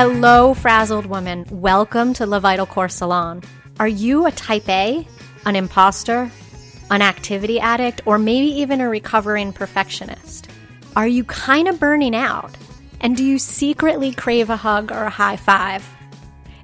[0.00, 1.44] Hello, frazzled woman.
[1.50, 3.42] Welcome to Le Vital Core Salon.
[3.80, 5.04] Are you a type A,
[5.44, 6.30] an imposter,
[6.88, 10.48] an activity addict, or maybe even a recovering perfectionist?
[10.94, 12.56] Are you kind of burning out?
[13.00, 15.84] And do you secretly crave a hug or a high five?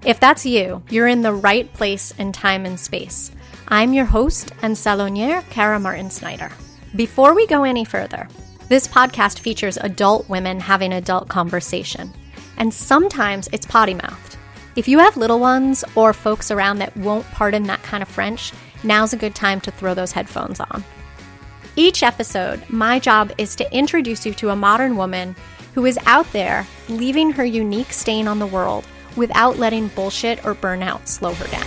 [0.05, 3.33] If that's you, you're in the right place in time and space.
[3.67, 6.53] I'm your host and saloniere, Kara Martin Snyder.
[6.95, 8.29] Before we go any further,
[8.69, 12.13] this podcast features adult women having adult conversation,
[12.57, 14.37] and sometimes it's potty mouthed.
[14.77, 18.53] If you have little ones or folks around that won't pardon that kind of French,
[18.83, 20.85] now's a good time to throw those headphones on.
[21.77, 25.35] Each episode, my job is to introduce you to a modern woman
[25.75, 28.85] who is out there leaving her unique stain on the world
[29.17, 31.67] without letting bullshit or burnout slow her down.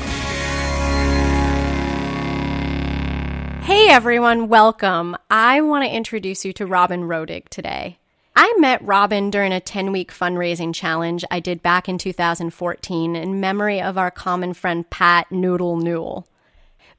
[3.63, 5.17] Hey everyone, welcome.
[5.29, 7.99] I want to introduce you to Robin Rodig today.
[8.39, 13.39] I met Robin during a 10 week fundraising challenge I did back in 2014 in
[13.39, 16.27] memory of our common friend Pat Noodle Newell.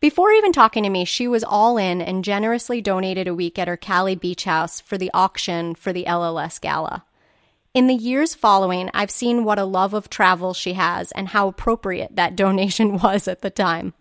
[0.01, 3.69] Before even talking to me, she was all in and generously donated a week at
[3.69, 7.05] her Cali beach house for the auction for the LLS gala.
[7.73, 11.47] In the years following, I've seen what a love of travel she has and how
[11.47, 13.95] appropriate that donation was at the time.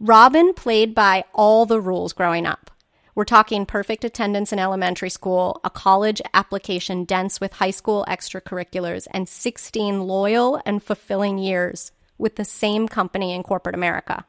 [0.00, 2.70] Robin played by all the rules growing up.
[3.16, 9.06] We're talking perfect attendance in elementary school, a college application dense with high school extracurriculars,
[9.12, 14.24] and 16 loyal and fulfilling years with the same company in corporate America.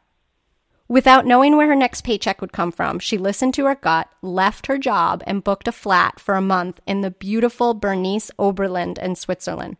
[0.87, 4.67] Without knowing where her next paycheck would come from, she listened to her gut, left
[4.67, 9.15] her job, and booked a flat for a month in the beautiful Bernese Oberland in
[9.15, 9.77] Switzerland.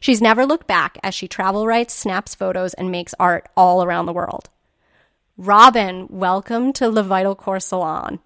[0.00, 4.06] She's never looked back as she travel writes, snaps photos, and makes art all around
[4.06, 4.50] the world.
[5.36, 8.18] Robin, welcome to Le Vital Core Salon.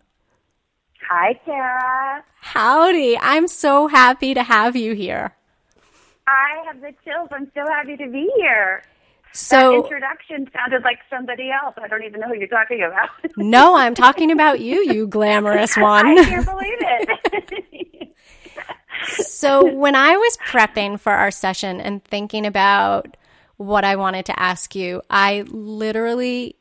[1.09, 2.25] Hi, Kara.
[2.41, 3.17] Howdy.
[3.19, 5.37] I'm so happy to have you here.
[6.27, 7.29] I have the chills.
[7.31, 8.83] I'm so happy to be here.
[9.33, 11.75] So, that introduction sounded like somebody else.
[11.81, 13.11] I don't even know who you're talking about.
[13.37, 16.07] no, I'm talking about you, you glamorous one.
[16.07, 18.13] I can't believe it.
[19.09, 23.17] so, when I was prepping for our session and thinking about
[23.59, 26.57] what I wanted to ask you, I literally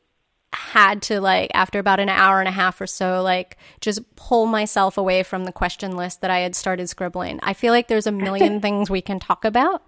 [0.56, 4.46] had to like after about an hour and a half or so like just pull
[4.46, 7.38] myself away from the question list that I had started scribbling.
[7.42, 9.82] I feel like there's a million things we can talk about.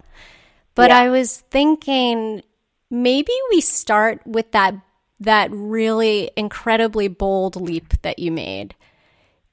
[0.75, 0.99] But yeah.
[0.99, 2.43] I was thinking
[2.89, 4.75] maybe we start with that
[5.21, 8.75] that really incredibly bold leap that you made.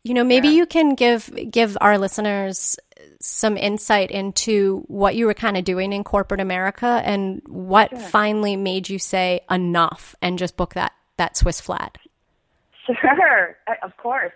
[0.04, 0.54] You know, maybe yeah.
[0.54, 2.78] you can give give our listeners
[3.20, 7.98] some insight into what you were kind of doing in corporate America and what sure.
[7.98, 11.98] finally made you say enough and just book that that Swiss flat?
[12.86, 14.32] Sure, of course.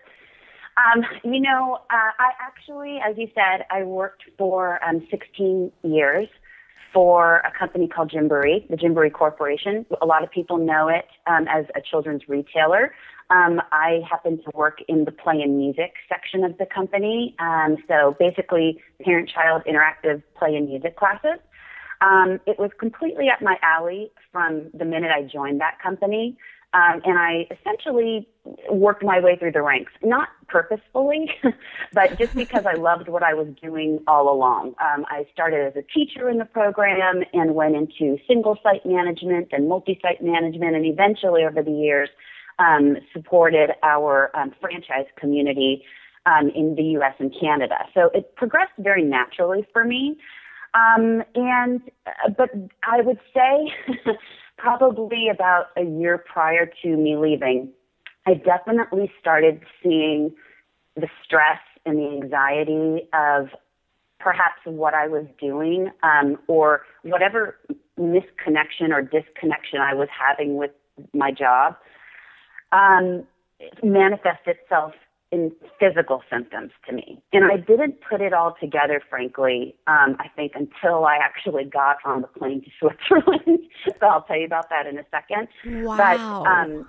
[0.76, 6.28] Um, you know, uh, I actually, as you said, I worked for um, 16 years
[6.92, 9.86] for a company called Gymboree, the Gymboree Corporation.
[10.00, 12.94] A lot of people know it um, as a children's retailer.
[13.30, 17.36] Um, I happen to work in the play and music section of the company.
[17.38, 21.38] Um, so basically, parent-child interactive play and music classes.
[22.00, 26.36] Um, it was completely up my alley from the minute I joined that company.
[26.72, 28.28] Um, and I essentially
[28.70, 31.28] worked my way through the ranks, not purposefully,
[31.92, 34.74] but just because I loved what I was doing all along.
[34.80, 39.48] Um, I started as a teacher in the program and went into single site management
[39.50, 42.08] and multi site management, and eventually over the years
[42.60, 45.82] um, supported our um, franchise community
[46.26, 47.14] um, in the U.S.
[47.18, 47.78] and Canada.
[47.94, 50.18] So it progressed very naturally for me.
[50.74, 52.50] Um, and uh, but
[52.84, 53.72] I would say
[54.60, 57.70] probably about a year prior to me leaving,
[58.26, 60.32] I definitely started seeing
[60.96, 63.48] the stress and the anxiety of
[64.18, 67.56] perhaps what I was doing um, or whatever
[67.98, 70.72] misconnection or disconnection I was having with
[71.14, 71.76] my job
[72.72, 73.26] um,
[73.82, 74.92] manifest itself
[75.32, 77.22] in physical symptoms to me.
[77.32, 81.98] And I didn't put it all together, frankly, um, I think until I actually got
[82.04, 83.60] on the plane to Switzerland.
[83.84, 85.48] so I'll tell you about that in a second.
[85.84, 85.96] Wow.
[85.96, 86.88] But, um,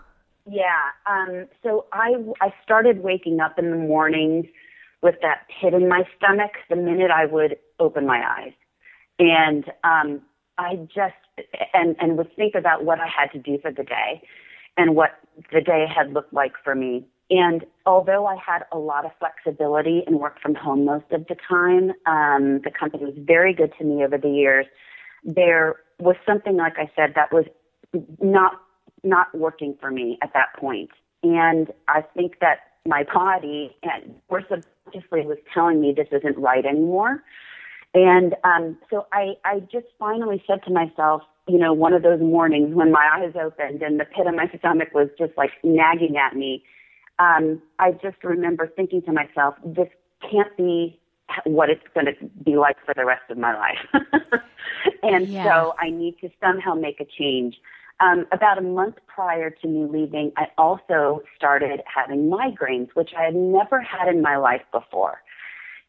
[0.50, 4.48] yeah, um, so I, I started waking up in the mornings
[5.04, 8.54] with that pit in my stomach the minute I would open my eyes.
[9.20, 10.22] And um,
[10.58, 11.14] I just,
[11.74, 14.24] and, and would think about what I had to do for the day
[14.78, 15.12] and what
[15.54, 20.04] the day had looked like for me and although I had a lot of flexibility
[20.06, 23.86] and worked from home most of the time, um, the company was very good to
[23.86, 24.66] me over the years.
[25.24, 27.45] There was something, like I said, that was
[28.19, 28.54] not
[29.04, 30.92] not working for me at that point.
[31.24, 36.66] and I think that my body and or subconsciously was telling me this isn't right
[36.66, 37.24] anymore.
[37.94, 42.22] And um, so I, I just finally said to myself, you know, one of those
[42.22, 46.16] mornings when my eyes opened and the pit of my stomach was just like nagging
[46.18, 46.63] at me,
[47.22, 49.90] um, I just remember thinking to myself, this
[50.30, 51.00] can't be
[51.46, 52.14] what it's going to
[52.44, 54.42] be like for the rest of my life.
[55.04, 55.44] and yeah.
[55.44, 57.56] so I need to somehow make a change.
[58.00, 63.26] Um, about a month prior to me leaving, I also started having migraines, which I
[63.26, 65.22] had never had in my life before.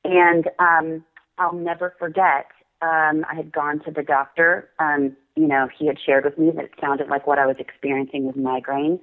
[0.04, 1.02] And um,
[1.38, 2.46] I'll never forget,
[2.82, 4.68] um, I had gone to the doctor.
[4.78, 7.56] Um, you know, he had shared with me that it sounded like what I was
[7.58, 9.00] experiencing was migraines.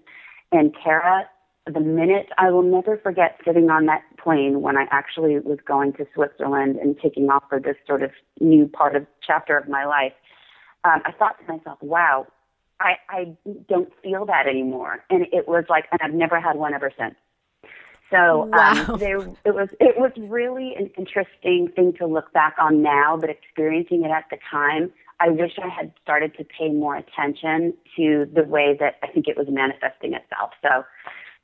[0.51, 1.27] And Kara,
[1.71, 5.93] the minute I will never forget sitting on that plane when I actually was going
[5.93, 9.85] to Switzerland and taking off for this sort of new part of chapter of my
[9.85, 10.13] life,
[10.83, 12.27] um, I thought to myself, wow,
[12.79, 13.37] I, I
[13.67, 15.03] don't feel that anymore.
[15.09, 17.15] And it was like, and I've never had one ever since.
[18.09, 18.85] So um, wow.
[18.87, 23.17] um, there, it was it was really an interesting thing to look back on now,
[23.19, 27.73] but experiencing it at the time, I wish I had started to pay more attention
[27.97, 30.51] to the way that I think it was manifesting itself.
[30.61, 30.85] So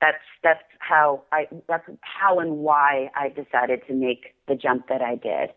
[0.01, 5.01] that's that's how I that's how and why I decided to make the jump that
[5.01, 5.51] I did.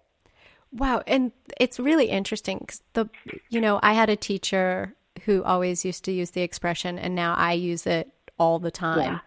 [0.72, 3.08] Wow, and it's really interesting because the
[3.48, 4.94] you know I had a teacher
[5.24, 9.14] who always used to use the expression, and now I use it all the time.
[9.14, 9.18] Yeah.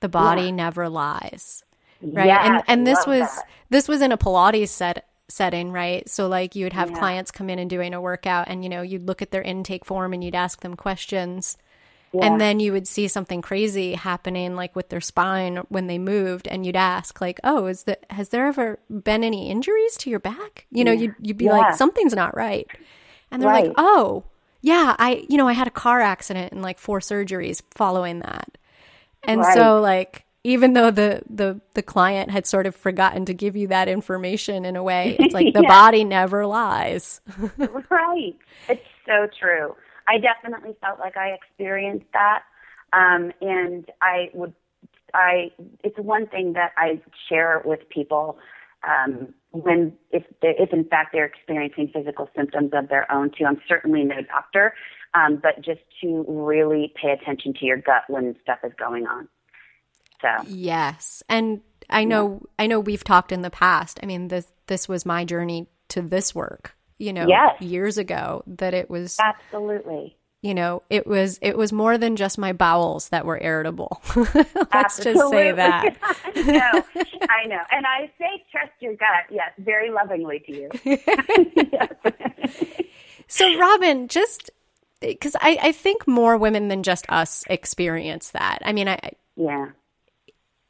[0.00, 0.50] The body yeah.
[0.50, 1.64] never lies,
[2.02, 2.26] right?
[2.26, 3.48] Yes, and and this was that.
[3.70, 6.08] this was in a Pilates set setting, right?
[6.08, 6.98] So like you would have yeah.
[6.98, 9.84] clients come in and doing a workout, and you know you'd look at their intake
[9.84, 11.56] form and you'd ask them questions.
[12.12, 12.26] Yeah.
[12.26, 16.46] And then you would see something crazy happening, like with their spine when they moved,
[16.46, 20.20] and you'd ask, like, "Oh, is that has there ever been any injuries to your
[20.20, 21.52] back?" You know, you'd you'd be yeah.
[21.52, 22.66] like, "Something's not right,"
[23.30, 23.68] and they're right.
[23.68, 24.24] like, "Oh,
[24.62, 28.56] yeah, I, you know, I had a car accident and like four surgeries following that.
[29.24, 29.54] And right.
[29.54, 33.68] so like even though the, the the client had sort of forgotten to give you
[33.68, 35.68] that information in a way, it's like the yeah.
[35.68, 37.20] body never lies.
[37.90, 38.36] right.
[38.68, 39.74] It's so true.
[40.08, 42.42] I definitely felt like I experienced that.
[42.92, 44.52] Um, and I would
[45.14, 45.50] I
[45.82, 48.38] it's one thing that I share with people
[48.86, 53.44] um, when if they, if in fact they're experiencing physical symptoms of their own too.
[53.44, 54.74] I'm certainly no doctor,
[55.14, 59.28] um, but just to really pay attention to your gut when stuff is going on.
[60.20, 61.60] So yes, and
[61.90, 62.64] I know yeah.
[62.64, 64.00] I know we've talked in the past.
[64.02, 66.74] I mean this this was my journey to this work.
[67.02, 67.60] You know, yes.
[67.60, 70.16] years ago that it was absolutely.
[70.40, 74.00] you know it was it was more than just my bowels that were irritable.
[74.16, 75.12] Let's Absolutely.
[75.12, 75.96] just say that.
[76.36, 76.84] I know.
[77.28, 77.62] I know.
[77.72, 79.26] And I say trust your gut.
[79.32, 80.70] Yes very lovingly to you.
[83.32, 84.50] So Robin just
[85.00, 88.58] because I, I think more women than just us experience that.
[88.62, 89.68] I mean I yeah.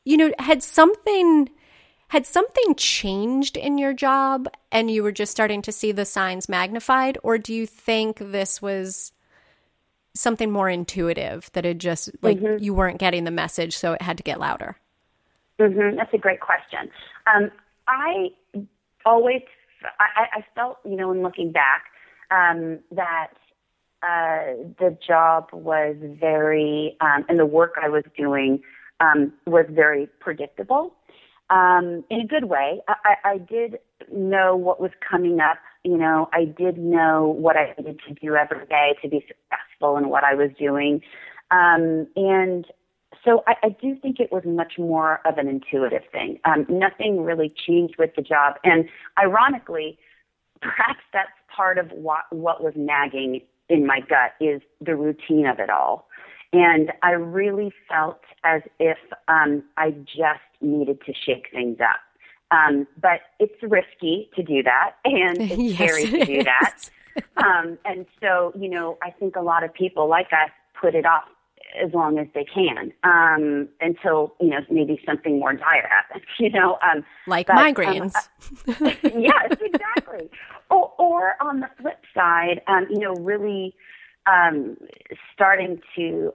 [0.04, 1.50] you know had something
[2.12, 6.46] had something changed in your job and you were just starting to see the signs
[6.46, 9.12] magnified or do you think this was
[10.12, 12.62] something more intuitive that it just like mm-hmm.
[12.62, 14.76] you weren't getting the message, so it had to get louder?
[15.58, 15.96] Mm-hmm.
[15.96, 16.90] That's a great question.
[17.34, 17.50] Um,
[17.88, 18.28] I
[19.06, 19.40] always,
[19.98, 21.84] I, I felt, you know, in looking back,
[22.30, 23.28] um, that
[24.02, 28.60] uh, the job was very, um, and the work I was doing
[29.00, 30.92] um, was very predictable
[31.52, 32.80] um, in a good way.
[32.88, 33.78] I, I did
[34.10, 35.58] know what was coming up.
[35.84, 39.96] You know, I did know what I needed to do every day to be successful
[39.98, 41.02] in what I was doing.
[41.50, 42.66] Um, and
[43.24, 46.38] so I, I do think it was much more of an intuitive thing.
[46.46, 48.54] Um, nothing really changed with the job.
[48.64, 48.88] And
[49.22, 49.98] ironically,
[50.62, 55.58] perhaps that's part of what, what was nagging in my gut is the routine of
[55.58, 56.08] it all.
[56.54, 62.00] And I really felt as if um, I just needed to shake things up.
[62.50, 66.90] Um, but it's risky to do that, and it's yes, scary to do that.
[67.36, 71.06] um, and so, you know, I think a lot of people like us put it
[71.06, 71.24] off
[71.80, 76.24] as long as they can um, until you know maybe something more dire happens.
[76.38, 78.14] You know, um, like but, um, migraines.
[78.66, 80.28] Um, yes, exactly.
[80.70, 83.74] or, or on the flip side, um, you know, really
[84.26, 84.76] um,
[85.32, 86.32] starting to.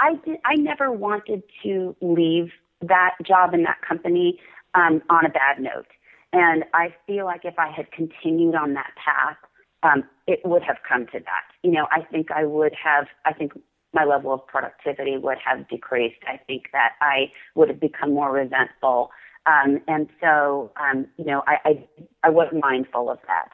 [0.00, 0.38] I did.
[0.44, 2.50] I never wanted to leave
[2.82, 4.40] that job in that company
[4.74, 5.86] um, on a bad note,
[6.32, 9.36] and I feel like if I had continued on that path,
[9.82, 11.44] um, it would have come to that.
[11.62, 13.06] You know, I think I would have.
[13.24, 13.52] I think
[13.92, 16.18] my level of productivity would have decreased.
[16.26, 19.10] I think that I would have become more resentful.
[19.46, 21.88] Um, and so, um, you know, I, I,
[22.24, 23.50] I was mindful of that.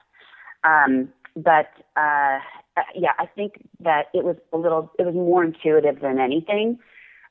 [0.68, 2.38] Um, but uh,
[2.94, 6.78] yeah, I think that it was a little, it was more intuitive than anything.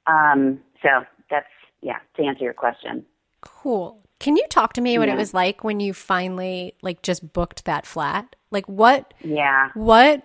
[0.07, 1.47] Um, so that's,
[1.81, 3.05] yeah, to answer your question.
[3.41, 4.01] Cool.
[4.19, 5.15] Can you talk to me what Yeah.
[5.15, 8.35] it was like when you finally like just booked that flat?
[8.51, 9.69] Like what Yeah.
[9.75, 10.23] what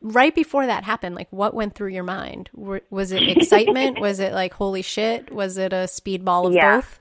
[0.00, 2.50] right before that happened, like what went through your mind?
[2.54, 4.00] Was it excitement?
[4.08, 5.30] was it like holy shit?
[5.32, 6.76] Was it a speedball of Yeah.
[6.76, 7.00] both?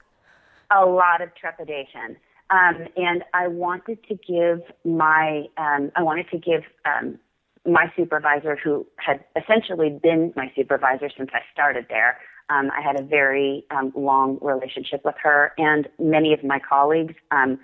[0.76, 2.18] a lot of trepidation.
[2.50, 7.20] Um, and I wanted to give my, um, I wanted to give um,
[7.66, 12.18] my supervisor, who had essentially been my supervisor since I started there.
[12.50, 17.16] Um, I had a very um, long relationship with her and many of my colleagues.
[17.32, 17.60] Um,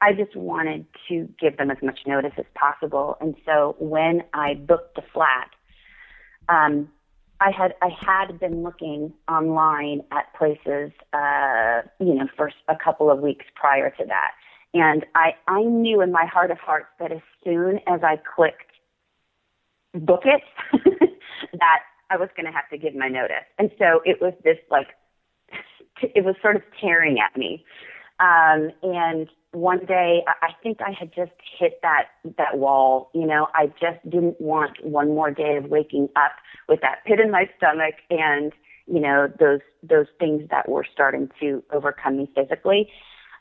[0.00, 3.16] I just wanted to give them as much notice as possible.
[3.20, 5.50] And so when I booked the flat,
[6.48, 6.88] um,
[7.40, 13.10] I had I had been looking online at places, uh, you know, for a couple
[13.10, 14.32] of weeks prior to that,
[14.74, 18.72] and I I knew in my heart of hearts that as soon as I clicked
[19.94, 20.42] book it,
[21.52, 24.58] that I was going to have to give my notice, and so it was this
[24.70, 24.88] like
[26.02, 27.64] it was sort of tearing at me,
[28.20, 33.10] um, and one day I think I had just hit that that wall.
[33.14, 36.32] You know, I just didn't want one more day of waking up
[36.68, 38.52] with that pit in my stomach and
[38.86, 42.90] you know those those things that were starting to overcome me physically.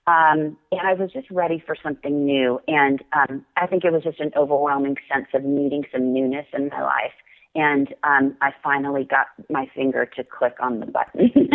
[0.08, 2.62] Um, and I was just ready for something new.
[2.68, 6.70] And um, I think it was just an overwhelming sense of needing some newness in
[6.70, 7.12] my life.
[7.58, 11.32] And um, I finally got my finger to click on the button.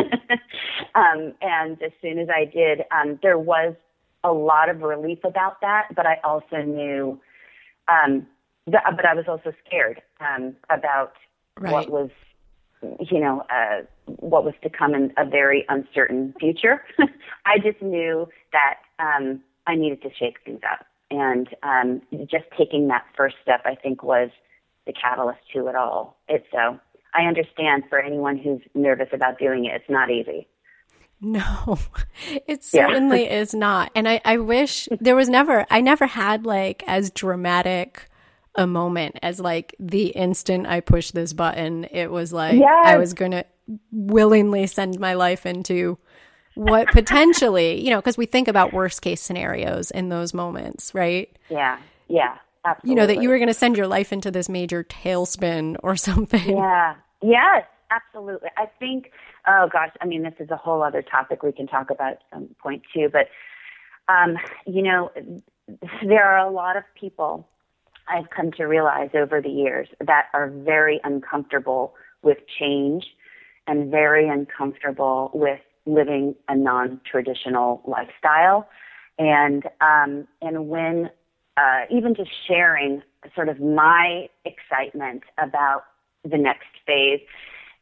[0.97, 3.75] um, and as soon as I did, um, there was
[4.25, 7.21] a lot of relief about that, but I also knew,
[7.89, 8.27] um,
[8.67, 11.15] that, but I was also scared um, about
[11.59, 11.73] Right.
[11.73, 12.11] what was,
[13.11, 16.83] you know, uh, what was to come in a very uncertain future.
[17.47, 22.89] I just knew that um, I needed to shake things up, and um, just taking
[22.89, 24.31] that first step, I think, was
[24.87, 26.19] the catalyst to it all.
[26.29, 26.79] It's so.
[27.15, 30.49] I understand for anyone who's nervous about doing it, it's not easy.
[31.21, 31.79] No,
[32.49, 32.87] it Yeah.
[32.89, 33.93] certainly is not.
[33.95, 38.09] And I, I wish there was never, I never had like as dramatic
[38.55, 41.85] a moment as like the instant I pushed this button.
[41.85, 43.45] It was like I was going to
[43.91, 45.97] willingly send my life into
[46.55, 51.35] what potentially, you know, because we think about worst case scenarios in those moments, right?
[51.49, 52.91] Yeah, yeah, absolutely.
[52.91, 55.97] You know, that you were going to send your life into this major tailspin or
[55.97, 56.57] something.
[56.57, 56.95] Yeah.
[57.23, 58.49] Yes, absolutely.
[58.57, 59.13] I think,
[59.47, 62.23] oh gosh, I mean, this is a whole other topic we can talk about at
[62.33, 63.29] some point too, but,
[64.13, 65.13] um, you know,
[66.05, 67.49] there are a lot of people
[68.09, 73.05] I've come to realize over the years that are very uncomfortable with change
[73.69, 78.69] and very uncomfortable with living a non-traditional lifestyle.
[79.19, 81.11] And, um, and when,
[81.57, 83.03] uh, even just sharing
[83.35, 85.85] sort of my excitement about
[86.25, 87.21] the next phase.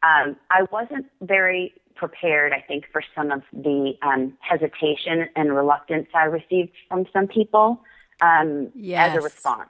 [0.03, 6.07] Um, I wasn't very prepared, I think, for some of the um, hesitation and reluctance
[6.13, 7.81] I received from some people
[8.21, 8.71] um,
[9.11, 9.69] as a response.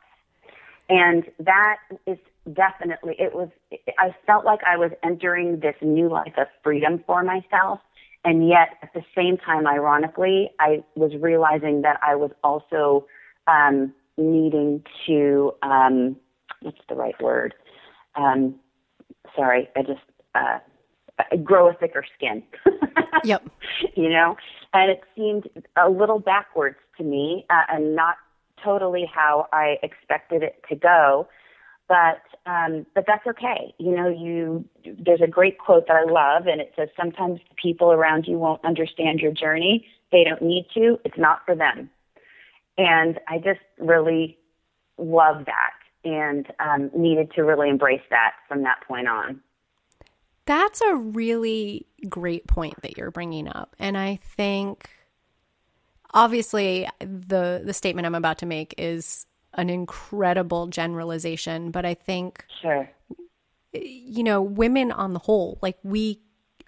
[0.90, 2.18] And that is
[2.54, 3.50] definitely, it was,
[3.98, 7.80] I felt like I was entering this new life of freedom for myself.
[8.24, 13.08] And yet, at the same time, ironically, I was realizing that I was also
[13.48, 16.16] um, needing to, um,
[16.62, 17.54] what's the right word?
[18.16, 18.56] Um,
[19.36, 20.02] sorry, I just
[20.36, 20.60] uh,
[21.44, 22.44] grow a thicker skin.
[23.24, 23.44] Yep.
[23.96, 24.36] you know,
[24.74, 28.16] and it seemed a little backwards to me, uh, and not
[28.64, 31.28] totally how I expected it to go.
[31.88, 33.76] But um, but that's okay.
[33.78, 34.66] You know, you
[34.98, 38.38] there's a great quote that I love, and it says, "Sometimes the people around you
[38.40, 39.86] won't understand your journey.
[40.12, 41.00] They don't need to.
[41.04, 41.90] It's not for them."
[42.78, 44.38] And I just really
[44.98, 45.74] love that
[46.04, 49.42] and um, needed to really embrace that from that point on.
[50.46, 53.76] That's a really great point that you're bringing up.
[53.78, 54.90] And I think
[56.14, 62.46] obviously the the statement I'm about to make is an incredible generalization, but I think
[62.62, 62.90] Sure.
[63.74, 66.22] you know, women on the whole, like we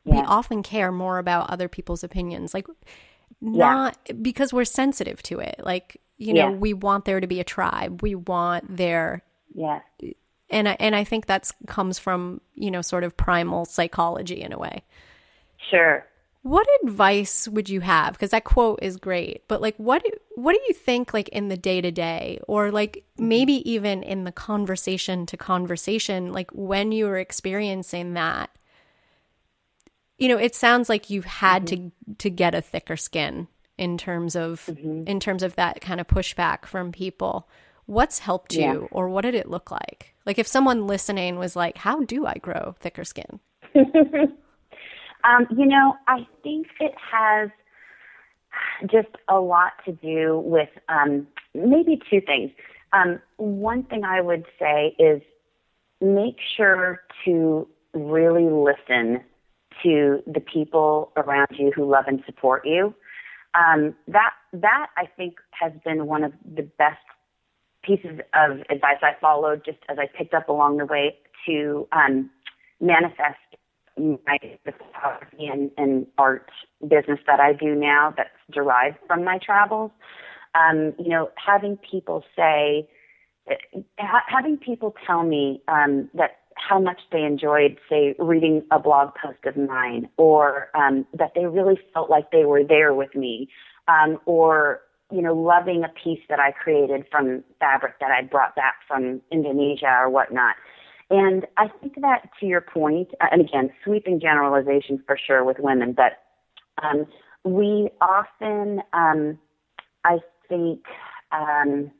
[0.05, 2.53] we often care more about other people's opinions.
[2.53, 2.67] Like
[3.43, 5.55] not because we're sensitive to it.
[5.63, 6.55] Like, you know, Yeah.
[6.55, 8.01] we want there to be a tribe.
[8.01, 9.23] We want there
[9.53, 9.81] Yeah.
[10.49, 14.53] and I, and I think that's comes from, you know, sort of primal psychology in
[14.53, 14.83] a way.
[15.69, 16.05] Sure.
[16.43, 18.13] What advice would you have?
[18.13, 20.03] Because that quote is great, but like, what
[20.35, 23.29] what do you think, like in the day to day, or like mm-hmm.
[23.29, 28.49] maybe even in the conversation to conversation, like when you were experiencing that?
[30.23, 34.37] You know, it sounds like you've had to to get a thicker skin in terms
[34.37, 37.49] of in terms of that kind of pushback from people.
[37.87, 38.71] What's helped Yeah.
[38.71, 40.13] you, or what did it look like?
[40.25, 43.41] Like, if someone listening was like, "How do I grow thicker skin?"
[45.25, 47.49] Um, you know, I think it has
[48.91, 52.51] just a lot to do with um, maybe two things.
[52.91, 55.21] Um, one thing I would say is
[56.01, 59.21] make sure to really listen
[59.81, 62.93] to the people around you who love and support you.
[63.55, 66.97] Um, that that I think has been one of the best
[67.83, 72.29] pieces of advice I followed just as I picked up along the way to um,
[72.79, 73.37] manifest
[73.97, 76.49] my photography and, and art
[76.81, 79.91] business that I do now that's derived from my travels.
[80.55, 82.87] Um, you know, having people say,
[83.99, 89.13] ha- having people tell me um, that how much they enjoyed, say, reading a blog
[89.21, 93.49] post of mine, or um, that they really felt like they were there with me,
[93.87, 94.81] um, or
[95.11, 99.21] you know, loving a piece that I created from fabric that I brought back from
[99.31, 100.55] Indonesia or whatnot.
[101.09, 105.93] And I think that to your uh, and again, sweeping generalizations for sure with women,
[105.93, 106.13] but
[106.81, 107.05] um,
[107.43, 109.37] we often, um,
[110.03, 110.17] I
[110.49, 110.85] think,
[111.31, 111.91] um,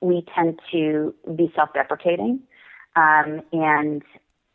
[0.00, 2.40] we tend to be self-deprecating
[2.96, 4.02] um, and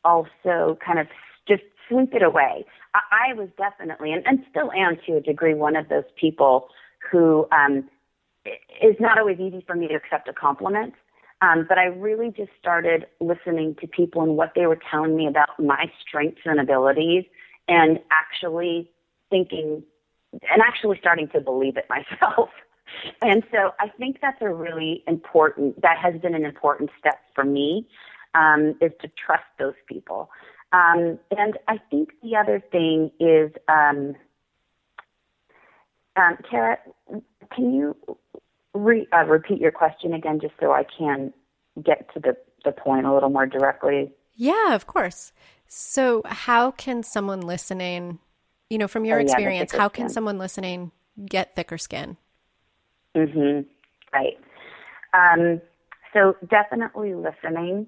[0.04, 1.08] also kind of
[1.48, 2.66] just sweep it away.
[2.94, 6.68] I, I was definitely, and, and still am to a degree, one of those people
[7.12, 7.90] who um,
[8.82, 10.94] is not always easy for me to accept a compliment.
[11.42, 15.28] Um, but I really just started listening to people and what they were telling me
[15.28, 17.26] about my strengths and abilities
[17.68, 18.92] and actually
[19.30, 19.84] thinking
[20.34, 22.50] and actually starting to believe it myself.
[23.22, 27.44] and so I think that's a really important, that has been an important step for
[27.44, 27.88] me,
[28.36, 30.30] um, is to trust those people.
[30.74, 34.16] Um, and I think the other thing is, um,
[36.16, 36.78] um, Kara,
[37.54, 37.96] can you
[38.74, 41.34] re, uh, repeat your question again, just so I can
[41.84, 44.12] get to the, the point a little more directly?
[44.36, 45.34] Yeah, of course.
[45.68, 48.20] So, how can someone listening,
[48.70, 50.14] you know, from your oh, yeah, experience, how can skin.
[50.14, 50.92] someone listening
[51.26, 52.18] get thicker skin?
[53.16, 53.62] Mm-hmm.
[54.14, 54.38] Right.
[55.14, 55.62] Um,
[56.14, 57.88] so, definitely listening.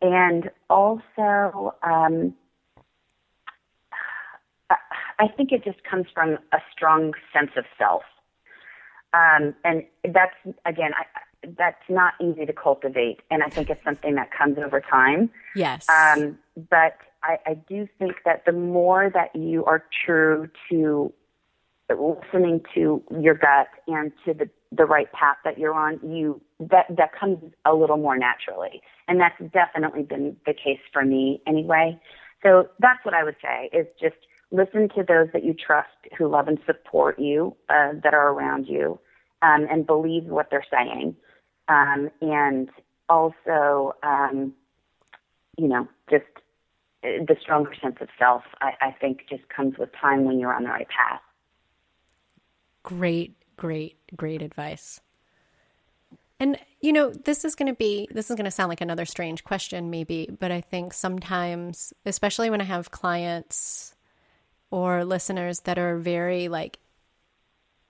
[0.00, 2.34] And also, um,
[5.18, 8.02] I think it just comes from a strong sense of self.
[9.12, 13.20] Um, and that's, again, I, that's not easy to cultivate.
[13.30, 15.30] And I think it's something that comes over time.
[15.56, 15.86] Yes.
[15.88, 16.38] Um,
[16.70, 21.12] but I, I do think that the more that you are true to
[21.90, 26.84] listening to your gut and to the, the right path that you're on, you that
[26.96, 28.82] that comes a little more naturally.
[29.08, 31.98] And that's definitely been the case for me anyway.
[32.42, 34.16] So that's what I would say is just
[34.50, 38.66] listen to those that you trust who love and support you, uh, that are around
[38.66, 38.98] you,
[39.42, 41.16] um, and believe what they're saying.
[41.68, 42.70] Um, and
[43.08, 44.54] also, um,
[45.56, 46.24] you know, just
[47.04, 50.54] uh, the stronger sense of self, I, I think, just comes with time when you're
[50.54, 51.20] on the right path.
[52.82, 55.00] Great, great, great advice.
[56.40, 59.04] And, you know, this is going to be, this is going to sound like another
[59.04, 63.94] strange question, maybe, but I think sometimes, especially when I have clients
[64.70, 66.78] or listeners that are very like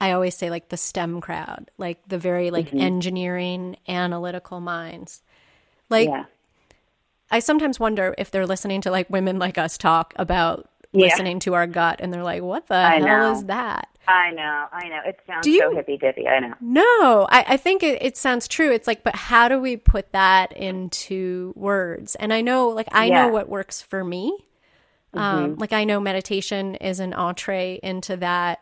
[0.00, 2.80] I always say like the STEM crowd, like the very like mm-hmm.
[2.80, 5.22] engineering analytical minds.
[5.90, 6.26] Like yeah.
[7.30, 11.06] I sometimes wonder if they're listening to like women like us talk about yeah.
[11.06, 13.32] listening to our gut and they're like, What the I hell know.
[13.32, 13.88] is that?
[14.08, 15.00] I know, I know.
[15.04, 16.54] It sounds you, so hippy dippy, I know.
[16.62, 18.72] No, I, I think it, it, sounds true.
[18.72, 22.14] It's like, but how do we put that into words?
[22.14, 23.26] And I know like I yeah.
[23.26, 24.34] know what works for me.
[25.12, 25.44] Um, mm-hmm.
[25.44, 28.60] Um, like I know meditation is an entree into that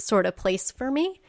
[0.00, 1.20] sort of place for me.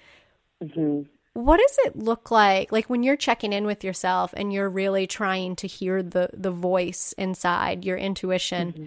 [0.63, 1.01] Mm-hmm.
[1.33, 5.05] What does it look like, like when you're checking in with yourself and you're really
[5.05, 8.71] trying to hear the the voice inside, your intuition?
[8.71, 8.85] Mm-hmm.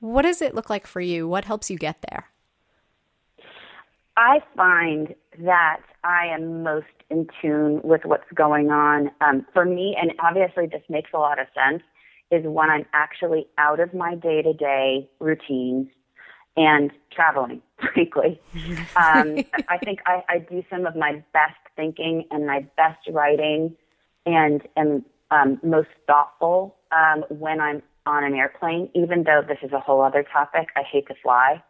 [0.00, 1.28] What does it look like for you?
[1.28, 2.24] What helps you get there?
[4.18, 9.96] I find that I am most in tune with what's going on um, for me,
[9.98, 11.82] and obviously this makes a lot of sense
[12.32, 15.86] is when I'm actually out of my day to day routines
[16.56, 17.62] and traveling,
[17.94, 18.40] frankly.
[18.96, 23.76] Um, I think I, I do some of my best thinking and my best writing
[24.26, 29.72] and am um, most thoughtful um, when I'm on an airplane, even though this is
[29.72, 30.68] a whole other topic.
[30.74, 31.62] I hate to fly.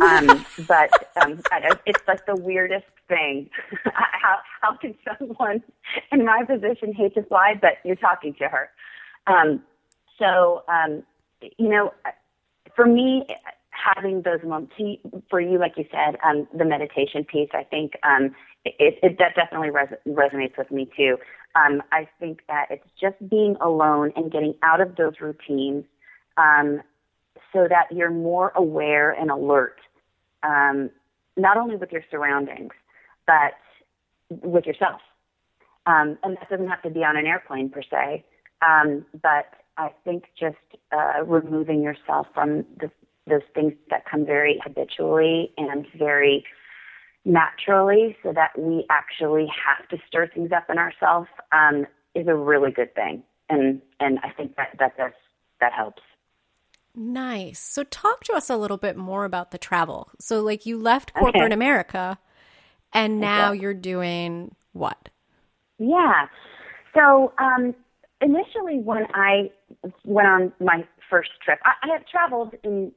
[0.00, 0.90] Um, but
[1.22, 1.40] um,
[1.86, 3.50] it's like the weirdest thing.
[3.94, 5.62] how, how can someone
[6.10, 8.70] in my position hate to fly, but you're talking to her?
[9.26, 9.62] Um,
[10.18, 11.02] so, um,
[11.58, 11.92] you know,
[12.74, 13.26] for me,
[13.70, 14.74] having those moments
[15.28, 19.34] for you, like you said, um, the meditation piece, I think um, it, it that
[19.34, 21.16] definitely res- resonates with me too.
[21.54, 25.84] Um, I think that it's just being alone and getting out of those routines,
[26.36, 26.80] um,
[27.52, 29.78] so that you're more aware and alert.
[30.42, 30.90] Um,
[31.36, 32.72] not only with your surroundings,
[33.26, 33.54] but
[34.30, 35.00] with yourself.
[35.86, 38.24] Um, and that doesn't have to be on an airplane per se,
[38.62, 40.56] um, but I think just
[40.92, 42.90] uh, removing yourself from the,
[43.26, 46.44] those things that come very habitually and very
[47.24, 52.34] naturally, so that we actually have to stir things up in ourselves, um, is a
[52.34, 53.22] really good thing.
[53.48, 55.12] And and I think that that does
[55.60, 56.02] that helps.
[56.94, 57.58] Nice.
[57.58, 60.10] So talk to us a little bit more about the travel.
[60.20, 61.54] So like you left corporate okay.
[61.54, 62.18] America
[62.92, 63.60] and now okay.
[63.60, 65.08] you're doing what?
[65.78, 66.26] Yeah.
[66.94, 67.74] So um,
[68.20, 69.50] initially, when I
[70.04, 72.92] went on my first trip, I, I had traveled in,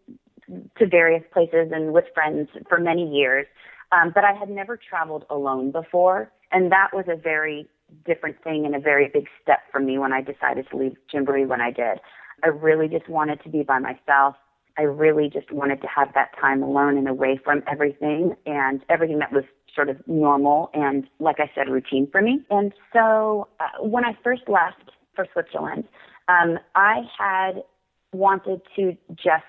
[0.77, 3.45] to various places and with friends for many years,
[3.91, 7.67] um, but I had never traveled alone before, and that was a very
[8.05, 11.47] different thing and a very big step for me when I decided to leave Gymboree
[11.47, 11.99] when I did.
[12.43, 14.35] I really just wanted to be by myself.
[14.77, 19.19] I really just wanted to have that time alone and away from everything and everything
[19.19, 22.41] that was sort of normal and, like I said, routine for me.
[22.49, 25.85] And so uh, when I first left for Switzerland,
[26.27, 27.63] um, I had
[28.11, 29.43] wanted to just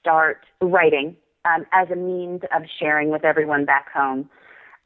[0.00, 4.28] start writing um, as a means of sharing with everyone back home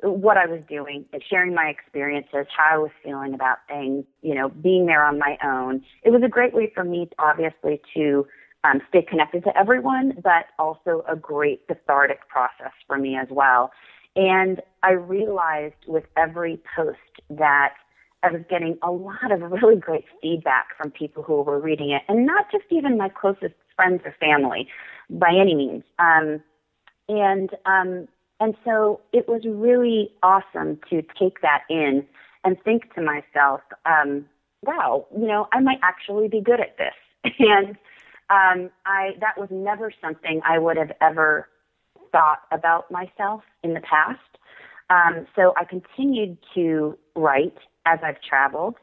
[0.03, 4.49] what I was doing, sharing my experiences, how I was feeling about things, you know,
[4.49, 5.83] being there on my own.
[6.03, 8.27] It was a great way for me, obviously, to
[8.65, 13.71] um, stay connected to everyone, but also a great cathartic process for me as well.
[14.17, 16.99] And I realized with every post
[17.31, 17.75] that
[18.23, 22.03] I was getting a lot of really great feedback from people who were reading it,
[22.09, 24.69] and not just even my closest friends or family
[25.09, 25.85] by any means.
[25.99, 26.43] Um,
[27.09, 28.09] and um,
[28.41, 32.07] and so it was really awesome to take that in
[32.43, 34.25] and think to myself, um,
[34.63, 37.35] wow, you know, I might actually be good at this.
[37.39, 37.77] and
[38.31, 41.49] um, I that was never something I would have ever
[42.13, 44.21] thought about myself in the past.
[44.89, 48.77] Um, so I continued to write as I've traveled.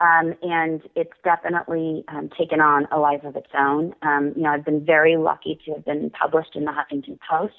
[0.00, 3.94] Um, and it's definitely um, taken on a life of its own.
[4.02, 7.54] Um, you know, I've been very lucky to have been published in the Huffington Post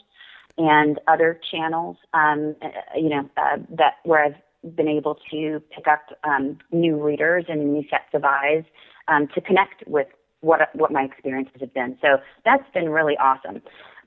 [0.59, 1.97] and other channels.
[2.13, 2.55] Um,
[2.95, 7.73] you know, uh, that where I've been able to pick up um, new readers and
[7.73, 8.63] new sets of eyes
[9.07, 10.07] um, to connect with
[10.41, 11.97] what what my experiences have been.
[12.01, 13.61] So that's been really awesome.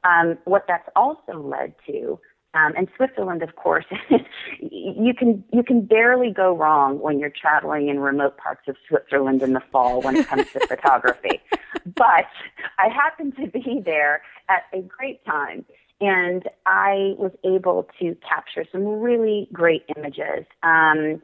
[0.04, 2.18] Um, what that's also led to,
[2.54, 3.86] um, and Switzerland, of course,
[4.60, 9.42] you can you can barely go wrong when you're traveling in remote parts of Switzerland
[9.42, 11.40] in the fall when it comes to photography.
[11.96, 12.26] But
[12.78, 15.64] I happened to be there at a great time,
[16.02, 20.44] and I was able to capture some really great images.
[20.64, 21.22] Um,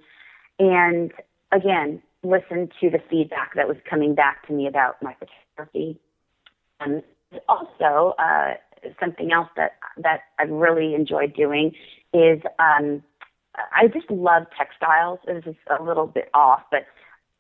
[0.61, 1.13] and
[1.51, 5.99] again, listen to the feedback that was coming back to me about my photography.
[6.79, 7.03] And
[7.49, 8.55] also, uh,
[9.01, 11.73] something else that that I've really enjoyed doing
[12.15, 13.03] is um,
[13.57, 15.19] I just love textiles.
[15.27, 16.87] This is a little bit off, but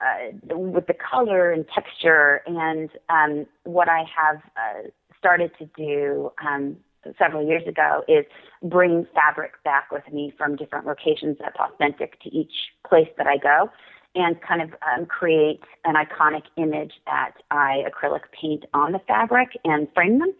[0.00, 6.32] uh, with the color and texture and um, what I have uh, started to do
[6.44, 6.76] um,
[7.18, 8.24] several years ago is
[8.62, 12.52] bring fabric back with me from different locations that's authentic to each
[12.88, 13.70] place that I go
[14.14, 19.50] and kind of um, create an iconic image that I acrylic paint on the fabric
[19.64, 20.32] and frame them.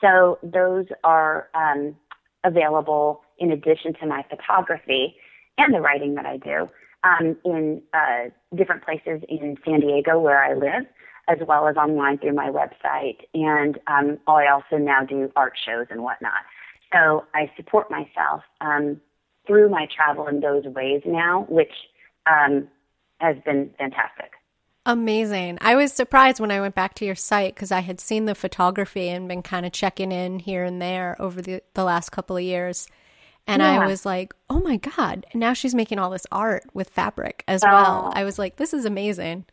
[0.00, 1.96] So those are um,
[2.44, 5.16] available in addition to my photography
[5.58, 6.68] and the writing that I do
[7.04, 10.86] um, in uh, different places in San Diego where I live,
[11.28, 13.18] as well as online through my website.
[13.34, 16.42] And um, I also now do art shows and whatnot.
[16.92, 19.00] So I support myself um,
[19.46, 21.72] through my travel in those ways now, which
[22.26, 22.68] um,
[23.18, 24.32] has been fantastic.
[24.84, 25.58] Amazing.
[25.60, 28.36] I was surprised when I went back to your site because I had seen the
[28.36, 32.36] photography and been kind of checking in here and there over the, the last couple
[32.36, 32.86] of years.
[33.48, 33.80] And yeah.
[33.80, 35.26] I was like, oh my God.
[35.32, 37.68] And now she's making all this art with fabric as oh.
[37.68, 38.12] well.
[38.14, 39.46] I was like, this is amazing.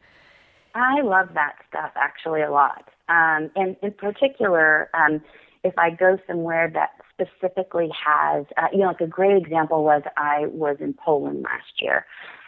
[0.75, 2.89] I love that stuff actually a lot.
[3.09, 5.21] Um, and in particular, um,
[5.63, 10.01] if I go somewhere that specifically has, uh, you know, like a great example was
[10.17, 12.05] I was in Poland last year.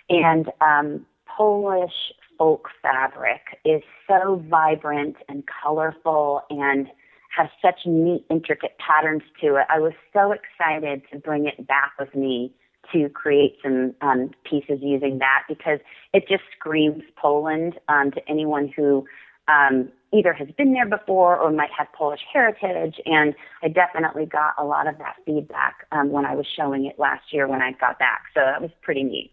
[0.09, 6.87] And um, Polish folk fabric is so vibrant and colorful and
[7.35, 9.65] has such neat, intricate patterns to it.
[9.69, 12.53] I was so excited to bring it back with me
[12.93, 15.79] to create some um, pieces using that because
[16.13, 19.05] it just screams Poland um, to anyone who
[19.47, 22.95] um, either has been there before or might have Polish heritage.
[23.05, 26.97] And I definitely got a lot of that feedback um, when I was showing it
[26.97, 28.23] last year when I got back.
[28.33, 29.31] So that was pretty neat.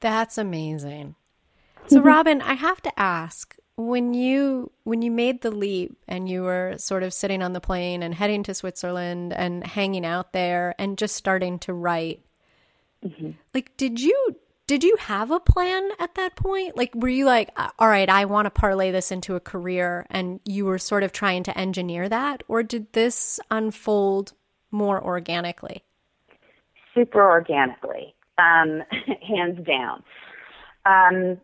[0.00, 1.16] That's amazing.
[1.88, 6.42] So, Robin, I have to ask when you when you made the leap and you
[6.42, 10.74] were sort of sitting on the plane and heading to Switzerland and hanging out there
[10.78, 12.22] and just starting to write,
[13.04, 13.30] mm-hmm.
[13.54, 16.76] like did you did you have a plan at that point?
[16.76, 20.40] Like were you like, all right, I want to parlay this into a career and
[20.44, 24.34] you were sort of trying to engineer that or did this unfold
[24.70, 25.82] more organically?
[26.94, 28.14] Super organically.
[28.38, 28.82] Um,
[29.28, 30.02] hands down.
[30.84, 31.38] Um,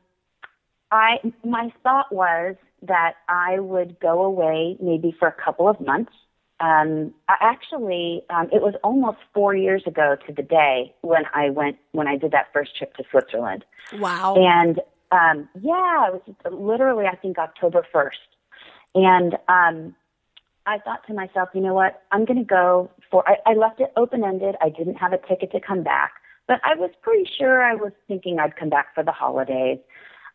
[0.90, 6.12] I my thought was that I would go away maybe for a couple of months.
[6.61, 11.51] Um, I actually, um, it was almost four years ago to the day when I
[11.51, 13.64] went when I did that first trip to Switzerland.
[13.94, 14.35] Wow!
[14.37, 14.81] And
[15.12, 18.18] um, yeah, it was literally I think October first,
[18.94, 19.94] and um,
[20.66, 22.03] I thought to myself, you know what?
[22.11, 23.29] I'm going to go for.
[23.29, 24.57] I, I left it open ended.
[24.61, 26.14] I didn't have a ticket to come back,
[26.48, 29.79] but I was pretty sure I was thinking I'd come back for the holidays.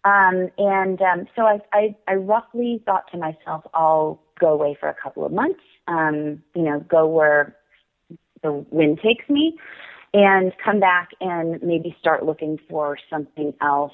[0.06, 4.89] Um, and um, so I, I, I roughly thought to myself, I'll go away for
[4.89, 7.56] a couple of months, um, you know, go where
[8.42, 9.58] the wind takes me,
[10.13, 13.94] and come back and maybe start looking for something else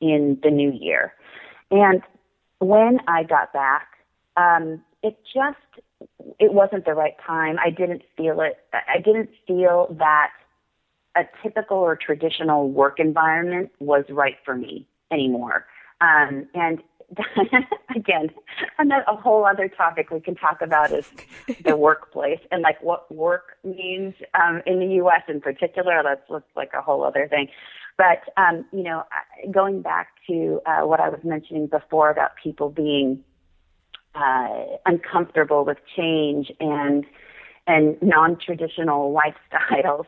[0.00, 1.14] in the new year.
[1.70, 2.02] And
[2.58, 3.86] when I got back,
[4.36, 5.56] um, it just
[6.40, 7.56] it wasn't the right time.
[7.64, 8.58] I didn't feel it.
[8.72, 10.30] I didn't feel that
[11.16, 15.66] a typical or traditional work environment was right for me anymore.
[16.00, 16.82] Um, and
[17.96, 18.30] again,
[18.78, 21.10] another, a whole other topic we can talk about is
[21.64, 25.22] the workplace and like what work means um, in the U.S.
[25.28, 26.02] in particular.
[26.02, 27.48] That's, that's like a whole other thing.
[27.96, 29.04] But um, you know,
[29.50, 33.22] going back to uh, what I was mentioning before about people being
[34.14, 34.48] uh,
[34.86, 37.04] uncomfortable with change and
[37.66, 39.18] and non-traditional
[39.52, 40.06] lifestyles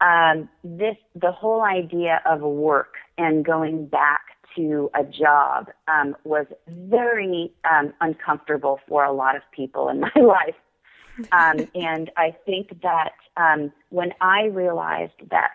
[0.00, 4.22] um, this the whole idea of work and going back
[4.56, 10.12] to a job um, was very um, uncomfortable for a lot of people in my
[10.16, 10.56] life.
[11.32, 15.50] Um, and I think that um, when I realized that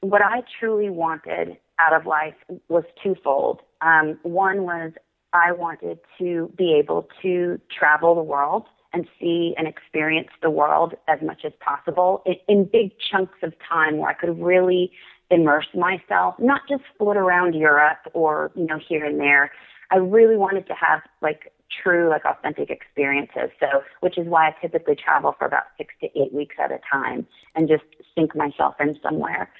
[0.00, 2.34] what I truly wanted out of life
[2.68, 3.60] was twofold.
[3.80, 4.92] Um, one was
[5.32, 10.94] I wanted to be able to travel the world and see and experience the world
[11.08, 14.92] as much as possible in, in big chunks of time where I could really
[15.30, 19.50] immerse myself, not just float around Europe or, you know, here and there.
[19.90, 23.50] I really wanted to have like true, like authentic experiences.
[23.60, 26.78] So, which is why I typically travel for about six to eight weeks at a
[26.90, 29.50] time and just sink myself in somewhere.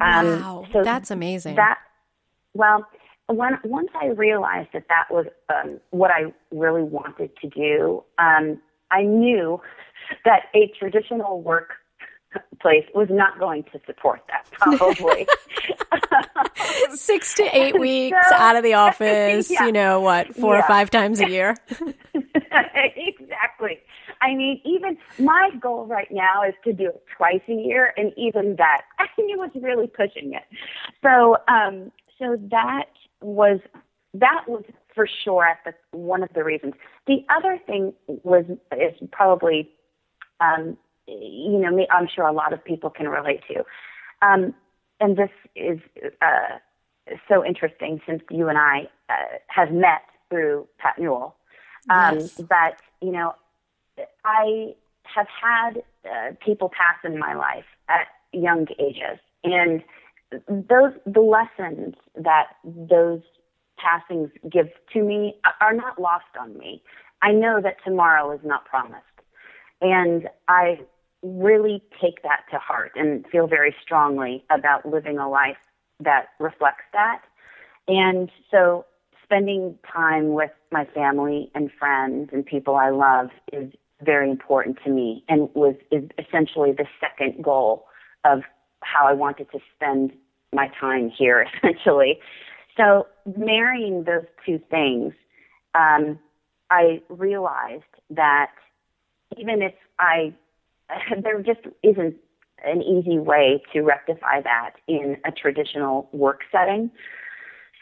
[0.00, 0.58] Um, wow.
[0.64, 1.56] Um, so that's amazing.
[1.56, 1.78] That,
[2.54, 2.86] well,
[3.28, 8.60] when once I realized that that was um, what I really wanted to do, um,
[8.90, 9.60] I knew
[10.24, 11.74] that a traditional work
[12.60, 15.26] place was not going to support that probably
[16.94, 19.66] six to eight weeks so, out of the office yeah.
[19.66, 20.60] you know what four yeah.
[20.60, 21.54] or five times a year
[22.96, 23.78] exactly
[24.20, 28.12] i mean even my goal right now is to do it twice a year and
[28.16, 30.42] even that i think it was really pushing it
[31.02, 32.86] so um so that
[33.24, 33.60] was
[34.12, 34.62] that was
[34.94, 36.74] for sure at the one of the reasons.
[37.06, 39.70] The other thing was is probably,
[40.40, 41.88] um, you know, me.
[41.90, 43.64] I'm sure a lot of people can relate to,
[44.26, 44.54] um,
[45.00, 45.80] and this is
[46.22, 46.58] uh,
[47.28, 51.34] so interesting since you and I uh, have met through Pat Newell.
[51.90, 52.40] Um, yes.
[52.48, 53.34] But you know,
[54.24, 59.82] I have had uh, people pass in my life at young ages, and
[60.48, 63.20] those the lessons that those
[63.78, 66.82] passings give to me are not lost on me.
[67.22, 69.02] I know that tomorrow is not promised.
[69.80, 70.80] And I
[71.22, 75.56] really take that to heart and feel very strongly about living a life
[76.00, 77.22] that reflects that.
[77.88, 78.84] And so
[79.22, 84.90] spending time with my family and friends and people I love is very important to
[84.90, 87.86] me and was is essentially the second goal
[88.24, 88.40] of
[88.82, 90.12] how I wanted to spend
[90.54, 92.18] my time here, essentially.
[92.76, 95.12] So marrying those two things,
[95.74, 96.18] um,
[96.70, 98.50] I realized that
[99.36, 100.34] even if I,
[101.22, 102.16] there just isn't
[102.64, 106.90] an easy way to rectify that in a traditional work setting.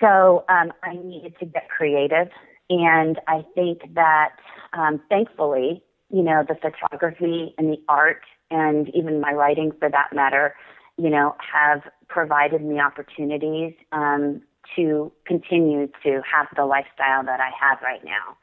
[0.00, 2.28] So um, I needed to get creative.
[2.68, 4.30] And I think that
[4.72, 10.08] um, thankfully, you know, the photography and the art and even my writing for that
[10.12, 10.54] matter
[11.03, 14.41] you know, have provided me opportunities um,
[14.77, 18.37] to continue to have the lifestyle that I have right now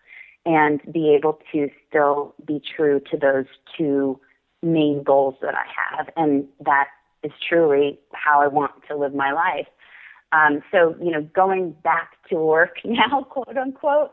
[0.45, 3.45] and be able to still be true to those
[3.78, 4.19] two
[4.62, 5.63] main goals that I
[5.98, 6.10] have.
[6.17, 6.88] And that
[7.24, 9.67] is truly how I want to live my life.
[10.34, 14.12] Um, so, you know, going back to work now, quote unquote,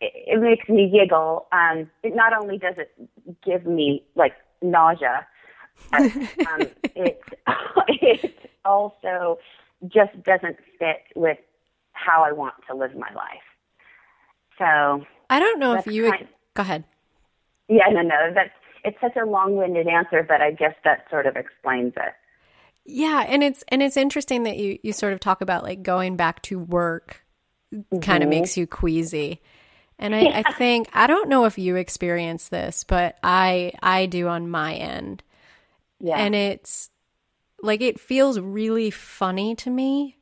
[0.00, 1.46] it, it makes me giggle.
[1.52, 2.92] Um, it not only does it
[3.44, 5.28] give me like nausea,
[5.90, 6.60] but, um,
[6.94, 7.20] it,
[7.88, 9.38] it also
[9.86, 11.38] just doesn't fit with
[11.92, 13.42] how I want to live my life.
[14.58, 16.84] So I don't know if you kind, go ahead.
[17.68, 18.50] Yeah, no, no, that's
[18.84, 22.12] it's such a long-winded answer, but I guess that sort of explains it.
[22.84, 26.16] Yeah, and it's and it's interesting that you you sort of talk about like going
[26.16, 27.24] back to work
[27.74, 28.00] mm-hmm.
[28.00, 29.40] kind of makes you queasy.
[29.98, 30.42] And I, yeah.
[30.44, 34.74] I think I don't know if you experience this, but I I do on my
[34.74, 35.22] end.
[36.04, 36.18] Yeah.
[36.18, 36.90] And it's
[37.62, 40.18] like it feels really funny to me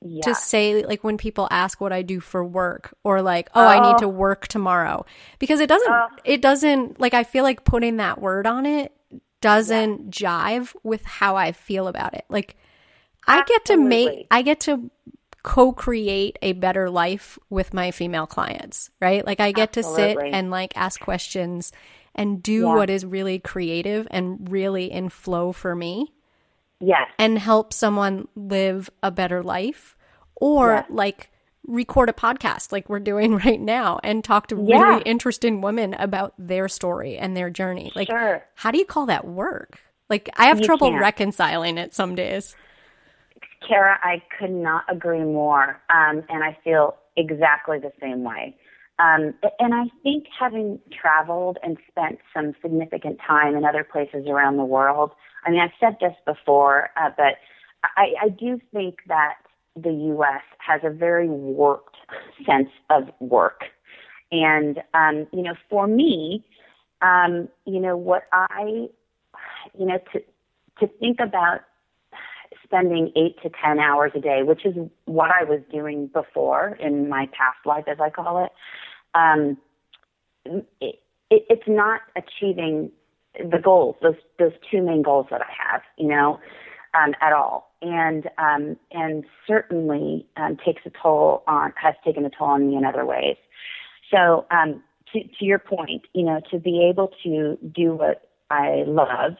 [0.00, 0.22] yeah.
[0.22, 3.66] to say like when people ask what I do for work or like oh, oh.
[3.66, 3.98] I need oh.
[3.98, 5.04] to work tomorrow
[5.38, 6.08] because it doesn't oh.
[6.24, 8.92] it doesn't like I feel like putting that word on it
[9.42, 10.56] doesn't yeah.
[10.56, 12.24] jive with how I feel about it.
[12.30, 12.56] Like
[13.26, 14.90] I get to make I get to
[15.42, 19.24] co-create a better life with my female clients, right?
[19.24, 20.14] Like I get Absolutely.
[20.14, 21.72] to sit and like ask questions
[22.14, 22.74] and do yeah.
[22.74, 26.12] what is really creative and really in flow for me.
[26.80, 27.08] Yes.
[27.18, 29.96] And help someone live a better life
[30.36, 30.86] or yes.
[30.90, 31.30] like
[31.66, 34.82] record a podcast like we're doing right now and talk to yeah.
[34.82, 37.92] really interesting women about their story and their journey.
[37.94, 38.42] Like, sure.
[38.54, 39.80] how do you call that work?
[40.08, 41.00] Like, I have you trouble can't.
[41.00, 42.56] reconciling it some days.
[43.66, 45.80] Kara, I could not agree more.
[45.90, 48.56] Um, and I feel exactly the same way.
[49.00, 54.58] Um, and I think having traveled and spent some significant time in other places around
[54.58, 55.12] the world,
[55.46, 57.36] I mean, I've said this before, uh, but
[57.96, 59.36] I, I do think that
[59.74, 60.42] the U.S.
[60.58, 61.96] has a very warped
[62.44, 63.62] sense of work.
[64.32, 66.44] And, um, you know, for me,
[67.00, 68.88] um, you know, what I,
[69.78, 70.20] you know, to,
[70.80, 71.60] to think about
[72.64, 74.74] spending eight to 10 hours a day, which is
[75.06, 78.52] what I was doing before in my past life, as I call it,
[79.14, 79.56] um,
[80.44, 82.90] it, it, it's not achieving
[83.38, 86.40] the goals, those, those two main goals that I have, you know,
[86.94, 87.72] um, at all.
[87.82, 92.76] And, um, and certainly um, takes a toll on, has taken a toll on me
[92.76, 93.36] in other ways.
[94.10, 98.84] So, um, to, to your point, you know, to be able to do what I
[98.86, 99.34] love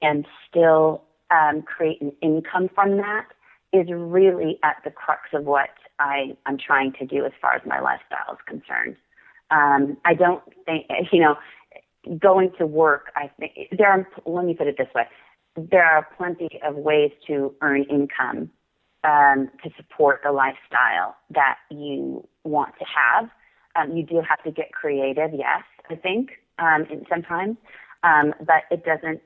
[0.00, 3.26] and still um, create an income from that
[3.72, 7.62] is really at the crux of what I, I'm trying to do as far as
[7.66, 8.96] my lifestyle is concerned.
[9.50, 11.36] Um, I don't think, you know,
[12.18, 15.04] going to work, I think there are, let me put it this way.
[15.56, 18.50] There are plenty of ways to earn income
[19.04, 23.30] um, to support the lifestyle that you want to have.
[23.76, 27.56] Um, you do have to get creative, yes, I think, um, sometimes,
[28.02, 29.20] um, but it doesn't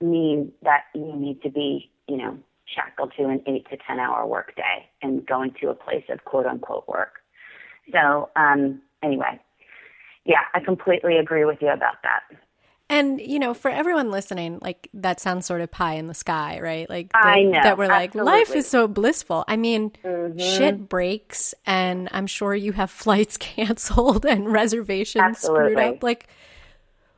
[0.00, 2.38] mean that you need to be, you know,
[2.74, 6.46] shackled to an eight to 10 hour workday and going to a place of quote
[6.46, 7.20] unquote work.
[7.92, 9.40] So, um, anyway,
[10.24, 12.22] yeah, I completely agree with you about that.
[12.88, 16.60] And you know, for everyone listening, like that sounds sort of pie in the sky,
[16.60, 16.88] right?
[16.88, 18.32] Like the, I know that we're absolutely.
[18.32, 19.44] like life is so blissful.
[19.48, 20.38] I mean, mm-hmm.
[20.38, 25.72] shit breaks, and I'm sure you have flights canceled and reservations absolutely.
[25.72, 26.02] screwed up.
[26.04, 26.28] Like,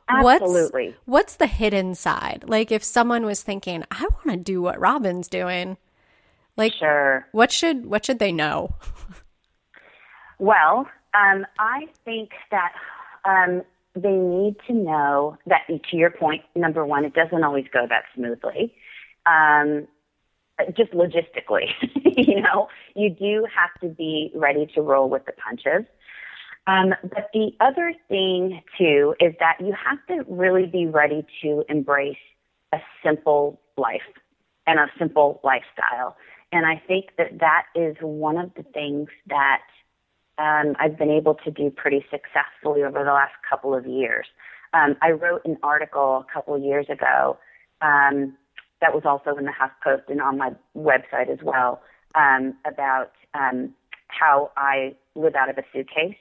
[0.09, 0.87] Absolutely.
[0.87, 2.45] What's, what's the hidden side?
[2.47, 5.77] Like if someone was thinking, I want to do what Robin's doing,
[6.57, 7.27] like sure.
[7.31, 8.75] what should what should they know?
[10.39, 12.73] well, um, I think that
[13.25, 13.61] um,
[13.95, 18.03] they need to know that to your point, number one, it doesn't always go that
[18.15, 18.73] smoothly.
[19.25, 19.87] Um,
[20.75, 21.67] just logistically,
[22.17, 25.85] you know, you do have to be ready to roll with the punches.
[26.69, 31.63] Um, but the other thing too is that you have to really be ready to
[31.67, 32.17] embrace
[32.71, 34.05] a simple life
[34.67, 36.15] and a simple lifestyle.
[36.51, 39.61] And I think that that is one of the things that
[40.37, 44.27] um, I've been able to do pretty successfully over the last couple of years.
[44.73, 47.39] Um, I wrote an article a couple of years ago
[47.81, 48.37] um,
[48.79, 51.81] that was also in the HuffPost and on my website as well
[52.13, 53.73] um, about um,
[54.09, 56.15] how I live out of a suitcase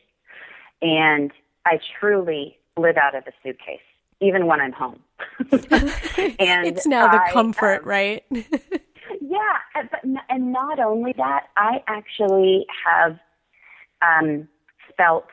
[0.83, 1.33] and
[1.66, 3.81] I truly live out of a suitcase,
[4.20, 5.01] even when I'm home.
[5.51, 8.24] and it's now the I, comfort, um, right?
[8.31, 13.18] yeah, but and not only that, I actually have
[14.03, 14.49] um,
[14.97, 15.26] felt.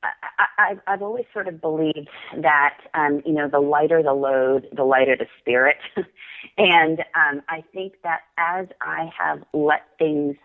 [0.00, 0.10] I,
[0.58, 2.08] I, I've always sort of believed
[2.40, 5.78] that um, you know the lighter the load, the lighter the spirit,
[6.58, 10.36] and um, I think that as I have let things,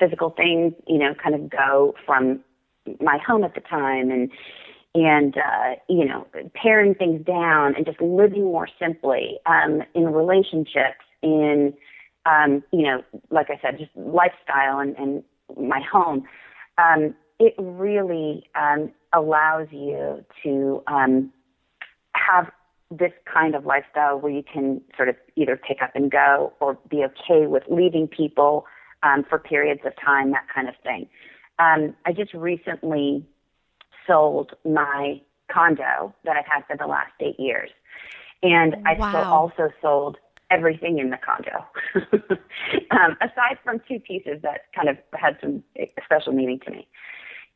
[0.00, 2.40] physical things, you know, kind of go from
[3.00, 4.30] my home at the time and
[4.94, 11.04] and uh, you know paring things down and just living more simply um, in relationships
[11.22, 11.74] in
[12.26, 15.22] um, you know, like I said, just lifestyle and, and
[15.56, 16.24] my home,
[16.78, 21.32] um, it really um, allows you to um,
[22.14, 22.50] have
[22.90, 26.78] this kind of lifestyle where you can sort of either pick up and go or
[26.88, 28.66] be okay with leaving people
[29.02, 31.08] um, for periods of time, that kind of thing.
[31.58, 33.24] Um, I just recently
[34.06, 37.70] sold my condo that I've had for the last eight years.
[38.42, 39.10] And I wow.
[39.10, 40.16] still also sold
[40.50, 41.64] everything in the condo,
[42.90, 45.62] um, aside from two pieces that kind of had some
[46.04, 46.86] special meaning to me.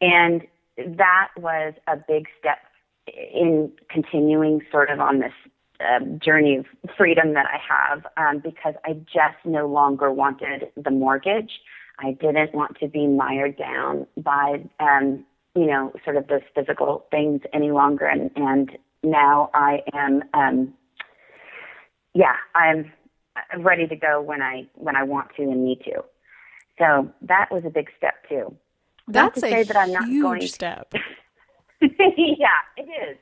[0.01, 0.43] And
[0.79, 2.59] that was a big step
[3.07, 5.33] in continuing sort of on this
[5.81, 6.67] um, journey of
[6.97, 11.61] freedom that I have um, because I just no longer wanted the mortgage.
[11.99, 15.25] I didn't want to be mired down by, um,
[15.55, 18.07] you know, sort of those physical things any longer.
[18.07, 18.71] And, and
[19.03, 20.75] now I am, um,
[22.15, 22.93] yeah, I'm
[23.59, 26.05] ready to go when I when I want to and need to.
[26.79, 28.55] So that was a big step too.
[29.09, 30.93] That's not to a say that I'm not huge going, step.
[31.81, 33.17] yeah, it is.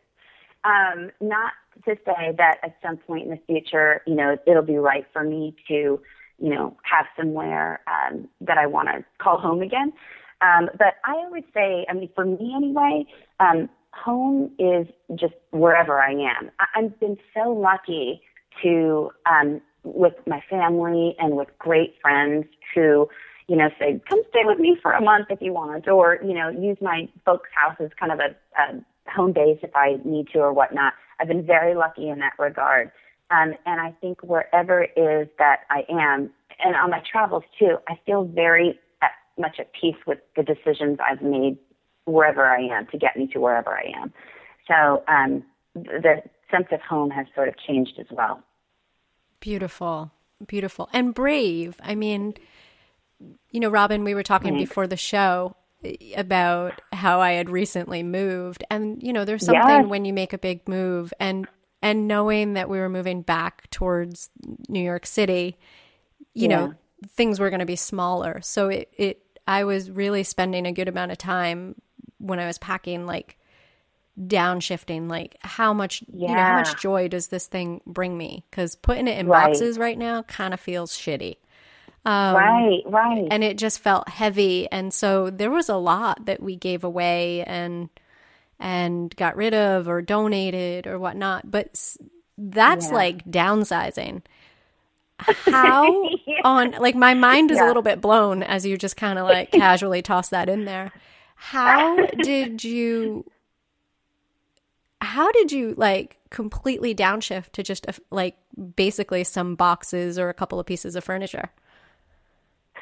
[0.64, 1.52] Um, not
[1.84, 5.22] to say that at some point in the future, you know, it'll be right for
[5.22, 6.00] me to,
[6.38, 9.92] you know, have somewhere um, that I want to call home again.
[10.40, 13.06] Um, but I would say, I mean, for me anyway,
[13.40, 16.50] um, home is just wherever I am.
[16.58, 18.20] I- I've been so lucky
[18.62, 23.08] to, um, with my family and with great friends who,
[23.46, 26.34] you know, say, come stay with me for a month if you want, or, you
[26.34, 30.28] know, use my folks' house as kind of a, a home base if I need
[30.32, 30.94] to or whatnot.
[31.20, 32.90] I've been very lucky in that regard.
[33.30, 36.30] Um, and I think wherever it is that I am,
[36.62, 40.98] and on my travels too, I feel very at, much at peace with the decisions
[41.04, 41.58] I've made
[42.04, 44.12] wherever I am to get me to wherever I am.
[44.68, 45.42] So um,
[45.74, 48.42] the sense of home has sort of changed as well.
[49.40, 50.10] Beautiful,
[50.46, 51.76] beautiful, and brave.
[51.82, 52.34] I mean,
[53.50, 54.70] you know, Robin, we were talking Thanks.
[54.70, 55.56] before the show
[56.16, 59.86] about how I had recently moved, and you know, there's something Yes.
[59.86, 61.46] when you make a big move, and
[61.84, 64.30] and knowing that we were moving back towards
[64.68, 65.58] New York City,
[66.32, 66.56] you Yeah.
[66.68, 66.74] know,
[67.10, 68.40] things were going to be smaller.
[68.42, 71.76] So it it I was really spending a good amount of time
[72.18, 73.36] when I was packing, like
[74.18, 78.44] downshifting, like how much you know how much joy does this thing bring me?
[78.50, 79.42] Because putting it in Right.
[79.50, 81.36] boxes right now kind of feels shitty.
[82.06, 83.28] Um, right, right.
[83.30, 87.42] and it just felt heavy and so there was a lot that we gave away
[87.44, 87.88] and
[88.60, 91.50] and got rid of or donated or whatnot.
[91.50, 91.78] But
[92.38, 92.94] that's Yeah.
[92.94, 94.22] like downsizing.
[95.18, 96.10] How
[96.44, 99.50] on like my mind is a little bit blown as you just kind of like
[99.52, 100.92] casually toss that in there.
[101.36, 103.24] How did you
[105.00, 108.36] how did you like completely downshift to just a, like
[108.74, 111.50] basically some boxes or a couple of pieces of furniture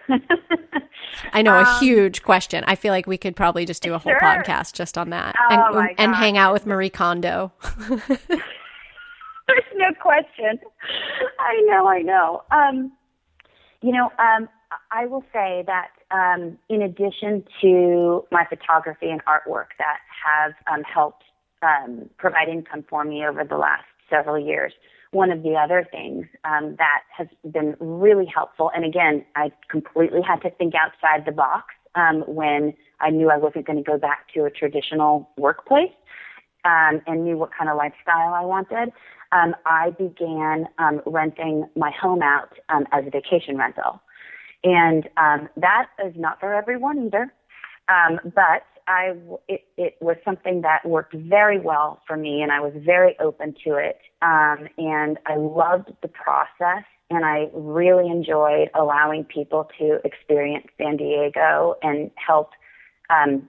[1.33, 2.65] I know a huge question.
[2.67, 4.21] I feel like we could probably just do a whole Sure.
[4.21, 7.53] podcast just on that, Oh and and hang out with Marie Kondo.
[9.49, 10.59] There's no question.
[11.39, 12.43] I know, I know.
[12.51, 12.93] Um,
[13.83, 14.49] you know, um,
[14.91, 20.83] I will say that um, in addition to my photography and artwork that have um,
[20.85, 21.25] helped
[21.63, 24.73] um, provide income for me over the last several years,
[25.13, 30.21] one of the other things um, that has been really helpful, and again, I completely
[30.27, 33.99] had to think outside the box um, when I knew I wasn't going to go
[33.99, 35.93] back to a traditional workplace
[36.65, 38.93] um, and knew what kind of lifestyle I wanted,
[39.33, 44.01] um, I began um, renting my home out um, as a vacation rental.
[44.65, 47.33] And um, that is not for everyone either.
[47.89, 49.15] Um, but I,
[49.49, 53.55] it, it was something that worked very well for me, and I was very open
[53.65, 53.99] to it.
[54.21, 60.97] Um, and I loved the process, and I really enjoyed allowing people to experience San
[60.97, 62.51] Diego and help
[63.11, 63.49] um,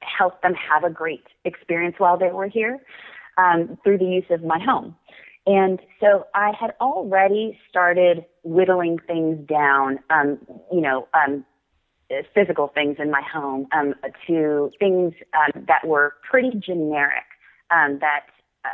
[0.00, 2.78] help them have a great experience while they were here
[3.38, 4.96] um, through the use of my home.
[5.46, 10.38] And so I had already started whittling things down, um,
[10.72, 11.44] you know, um,
[12.34, 13.94] physical things in my home um,
[14.26, 17.24] to things um, that were pretty generic
[17.70, 18.26] um, that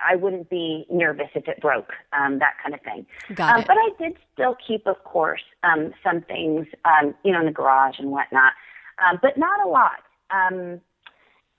[0.09, 3.07] I wouldn't be nervous if it broke, um, that kind of thing.
[3.35, 3.67] Got Um, it.
[3.67, 7.53] but I did still keep, of course, um, some things, um, you know, in the
[7.53, 8.53] garage and whatnot,
[9.05, 10.03] um, but not a lot.
[10.31, 10.81] Um,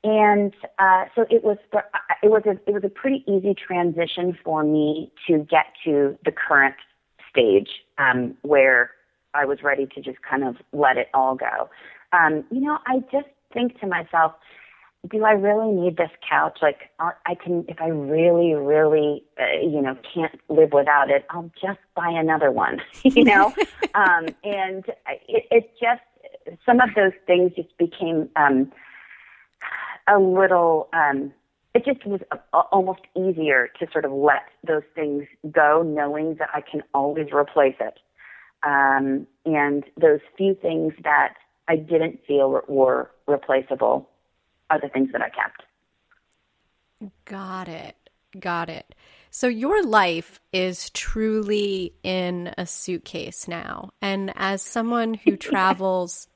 [0.03, 1.57] and uh, so it was
[2.21, 6.31] it was a it was a pretty easy transition for me to get to the
[6.31, 6.75] current
[7.29, 8.91] stage um, where
[9.33, 11.69] I was ready to just kind of let it all go.
[12.11, 14.33] Um, you know, I just think to myself,
[15.09, 16.59] do I really need this couch?
[16.61, 21.51] Like, I can, if I really, really, uh, you know, can't live without it, I'll
[21.61, 23.53] just buy another one, you know?
[23.95, 24.85] um, and
[25.27, 26.01] it, it just,
[26.65, 28.71] some of those things just became um,
[30.07, 31.33] a little, um,
[31.73, 36.49] it just was a, almost easier to sort of let those things go, knowing that
[36.53, 37.99] I can always replace it.
[38.65, 41.35] Um, and those few things that
[41.67, 44.09] I didn't feel were, were replaceable
[44.69, 45.63] are the things that I kept.
[47.25, 47.95] Got it.
[48.39, 48.95] Got it.
[49.29, 53.91] So your life is truly in a suitcase now.
[54.01, 56.27] And as someone who travels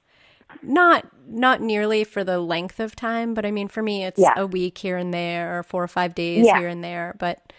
[0.63, 4.33] not not nearly for the length of time, but I mean for me it's yeah.
[4.37, 6.57] a week here and there or 4 or 5 days yeah.
[6.57, 7.53] here and there, but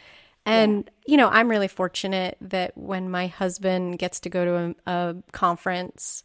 [0.48, 1.12] and yeah.
[1.12, 5.16] you know, I'm really fortunate that when my husband gets to go to a, a
[5.32, 6.24] conference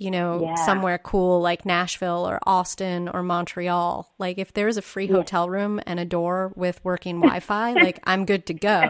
[0.00, 0.54] you know, yeah.
[0.54, 4.10] somewhere cool like Nashville or Austin or Montreal.
[4.18, 5.16] Like if there's a free yeah.
[5.16, 8.88] hotel room and a door with working Wi-Fi, like I'm good to go.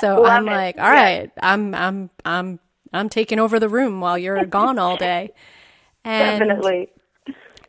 [0.00, 0.50] So Love I'm it.
[0.50, 2.58] like, all right, I'm I'm I'm
[2.92, 5.30] I'm taking over the room while you're gone all day.
[6.02, 6.88] And Definitely.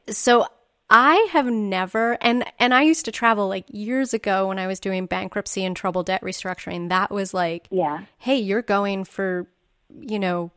[0.07, 0.47] So
[0.93, 4.81] I have never and and I used to travel like years ago when I was
[4.81, 6.89] doing bankruptcy and trouble debt restructuring.
[6.89, 8.01] That was like, yeah.
[8.17, 9.47] Hey, you're going for,
[9.97, 10.51] you know,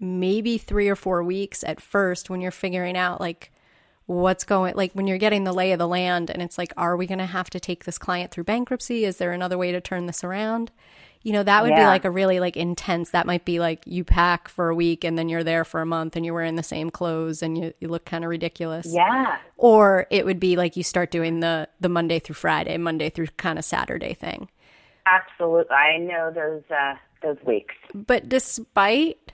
[0.00, 3.52] maybe three or four weeks at first when you're figuring out like
[4.06, 6.96] what's going like when you're getting the lay of the land and it's like are
[6.96, 9.82] we going to have to take this client through bankruptcy is there another way to
[9.82, 10.70] turn this around
[11.28, 11.80] you know that would yeah.
[11.80, 15.04] be like a really like intense that might be like you pack for a week
[15.04, 17.74] and then you're there for a month and you're wearing the same clothes and you,
[17.80, 18.86] you look kind of ridiculous.
[18.88, 19.36] Yeah.
[19.58, 23.26] Or it would be like you start doing the the monday through friday monday through
[23.36, 24.48] kind of saturday thing.
[25.04, 27.74] Absolutely i know those uh those weeks.
[27.94, 29.32] But despite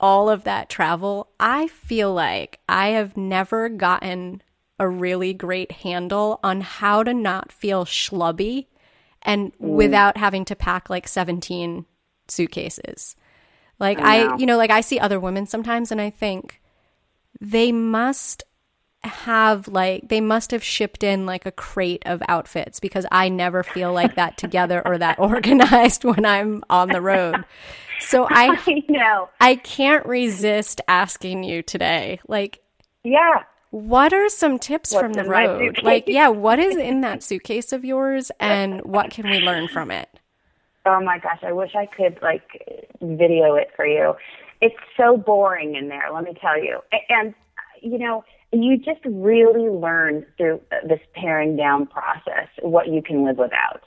[0.00, 4.42] all of that travel, I feel like I have never gotten
[4.80, 8.66] a really great handle on how to not feel schlubby
[9.26, 9.58] and mm.
[9.58, 11.84] without having to pack like 17
[12.28, 13.16] suitcases.
[13.78, 16.62] Like I, I, you know, like I see other women sometimes and I think
[17.40, 18.44] they must
[19.02, 23.62] have like they must have shipped in like a crate of outfits because I never
[23.62, 27.44] feel like that together or that organized when I'm on the road.
[28.00, 32.20] So I, I know I can't resist asking you today.
[32.26, 32.60] Like,
[33.04, 35.80] yeah, what are some tips What's from the road?
[35.82, 39.90] Like, yeah, what is in that suitcase of yours, and what can we learn from
[39.90, 40.08] it?
[40.84, 44.14] Oh my gosh, I wish I could like video it for you.
[44.60, 46.80] It's so boring in there, let me tell you.
[47.08, 47.34] And
[47.82, 53.36] you know, you just really learn through this paring down process what you can live
[53.36, 53.82] without.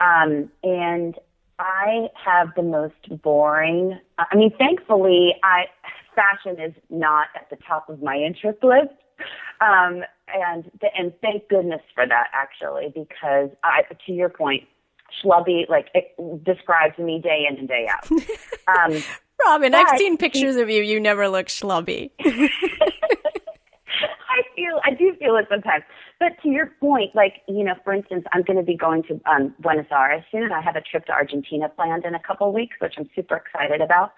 [0.00, 1.16] Um, and
[1.58, 3.98] I have the most boring.
[4.18, 5.64] I mean, thankfully, I
[6.14, 8.94] fashion is not at the top of my interest list,
[9.60, 10.02] um,
[10.34, 14.64] and and thank goodness for that actually, because I, to your point,
[15.22, 18.08] schlubby like it describes me day in and day out.
[18.68, 19.02] Um,
[19.44, 20.80] Robin, I've seen pictures of you.
[20.82, 22.10] You never look schlubby.
[24.30, 25.84] I feel I do feel it sometimes.
[26.18, 29.20] But to your point, like you know, for instance, I'm going to be going to
[29.28, 30.52] um, Buenos Aires soon.
[30.52, 33.36] I have a trip to Argentina planned in a couple of weeks, which I'm super
[33.36, 34.12] excited about.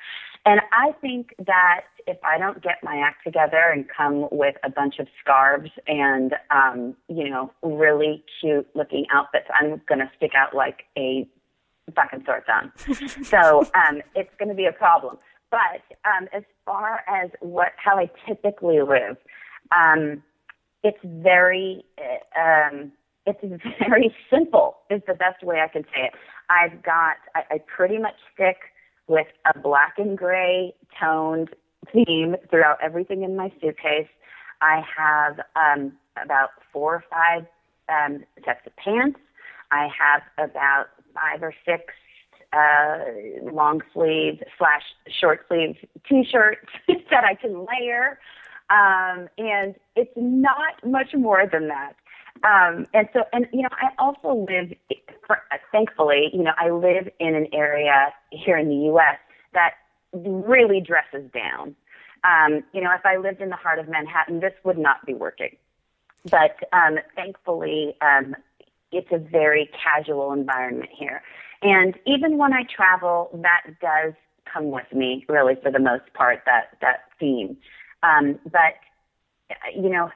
[0.45, 4.70] And I think that if I don't get my act together and come with a
[4.70, 10.32] bunch of scarves and um, you know, really cute looking outfits, I'm going to stick
[10.36, 11.26] out like a
[11.95, 12.72] fucking sore thumb.
[13.24, 15.18] so um, it's going to be a problem.
[15.51, 19.16] But um, as far as what how I typically live.
[19.70, 20.22] Um,
[20.82, 21.84] it's very
[22.36, 22.93] um,
[23.26, 23.40] it's
[23.78, 26.12] very simple is the best way I can say it.
[26.51, 28.57] I've got I, I pretty much stick
[29.09, 31.50] with a black and gray toned
[31.92, 34.09] theme throughout everything in my suitcase.
[34.61, 35.92] I have um,
[36.22, 37.46] about four or five
[37.88, 39.18] um, sets of pants.
[39.70, 41.84] I have about five or six
[42.53, 45.76] uh, long sleeve slash short sleeve
[46.09, 46.70] t-shirts
[47.11, 48.18] that I can layer.
[48.70, 51.94] Um, and it's not much more than that.
[52.45, 54.72] Um, and so, and you know, I also live,
[55.70, 59.18] thankfully, you know, I live in an area here in the U.S.
[59.55, 59.74] that
[60.12, 61.76] really dresses down.
[62.24, 65.14] Um, you know, if I lived in the heart of Manhattan, this would not be
[65.14, 65.57] working.
[66.30, 68.36] But um, thankfully, um,
[68.93, 71.22] it's a very casual environment here.
[71.62, 74.14] And even when I travel, that does
[74.53, 77.57] come with me, really, for the most part, that, that theme.
[78.03, 78.74] Um, but,
[79.74, 80.11] you know,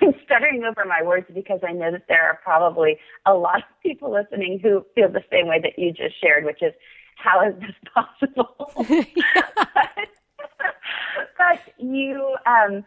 [0.00, 3.82] I'm stuttering over my words because I know that there are probably a lot of
[3.82, 6.72] people listening who feel the same way that you just shared, which is,
[7.16, 8.72] how is this possible?
[8.76, 9.88] but,
[11.38, 12.84] but you, um,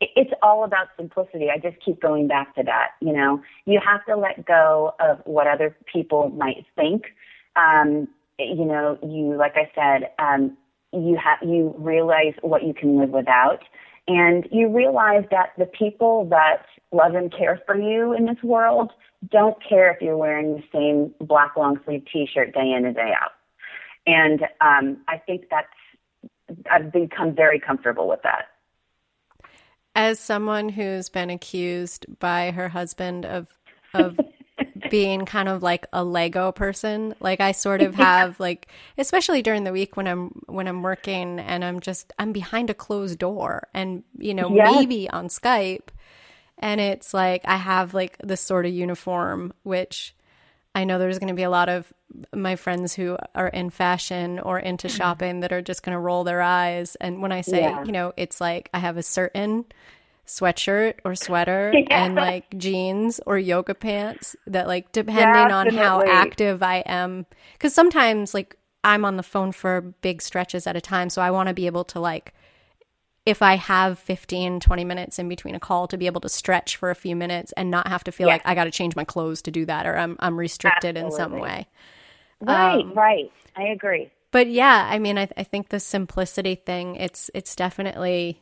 [0.00, 1.48] it's all about simplicity.
[1.50, 2.92] I just keep going back to that.
[3.00, 7.04] You know, you have to let go of what other people might think.
[7.56, 8.08] Um,
[8.38, 10.56] you know, you like I said, um,
[10.92, 13.60] you have you realize what you can live without,
[14.08, 18.92] and you realize that the people that love and care for you in this world
[19.30, 23.12] don't care if you're wearing the same black long sleeve T-shirt day in and day
[23.20, 23.32] out.
[24.06, 25.66] And um, I think that's
[26.70, 28.46] I've become very comfortable with that.
[29.96, 33.48] As someone who's been accused by her husband of
[33.94, 34.18] of
[34.90, 38.36] being kind of like a Lego person, like I sort of have yeah.
[38.38, 38.68] like
[38.98, 42.74] especially during the week when I'm when I'm working and I'm just I'm behind a
[42.74, 44.74] closed door and you know yes.
[44.74, 45.88] maybe on Skype
[46.58, 50.14] and it's like I have like this sort of uniform which
[50.74, 51.90] I know there's going to be a lot of
[52.34, 54.96] my friends who are in fashion or into mm-hmm.
[54.96, 56.96] shopping that are just going to roll their eyes.
[56.96, 57.82] And when I say, yeah.
[57.84, 59.64] you know, it's like I have a certain
[60.26, 62.04] sweatshirt or sweater yeah.
[62.04, 67.26] and like jeans or yoga pants that like depending on how active I am
[67.58, 71.30] cuz sometimes like I'm on the phone for big stretches at a time so I
[71.30, 72.34] want to be able to like
[73.26, 76.76] if I have 15, 20 minutes in between a call to be able to stretch
[76.76, 79.04] for a few minutes and not have to feel like I got to change my
[79.04, 81.06] clothes to do that or I'm, I'm restricted Absolutely.
[81.06, 81.66] in some way.
[82.40, 83.32] Right, um, right.
[83.56, 84.12] I agree.
[84.30, 88.40] But yeah, I mean, I, I think the simplicity thing, it's, it's definitely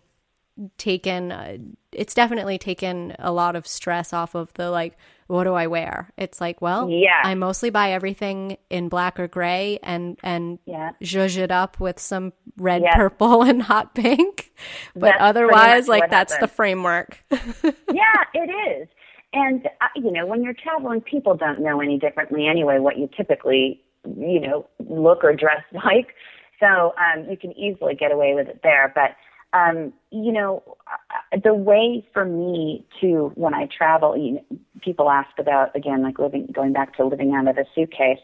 [0.78, 1.56] taken, uh,
[1.92, 4.96] it's definitely taken a lot of stress off of the like,
[5.26, 6.12] what do I wear?
[6.18, 7.22] It's like, well, yeah.
[7.22, 10.90] I mostly buy everything in black or gray and and yeah.
[11.02, 12.94] zhuzh it up with some red, yeah.
[12.94, 14.52] purple, and hot pink.
[14.94, 17.18] But that's otherwise, like that's the framework.
[17.30, 18.50] yeah, it
[18.80, 18.88] is.
[19.32, 22.78] And uh, you know, when you're traveling, people don't know any differently anyway.
[22.78, 26.14] What you typically, you know, look or dress like.
[26.60, 28.92] So um, you can easily get away with it there.
[28.94, 29.16] But
[29.54, 35.08] um, you know, uh, the way for me to when I travel, you know, people
[35.08, 38.18] ask about again, like living, going back to living out of a suitcase.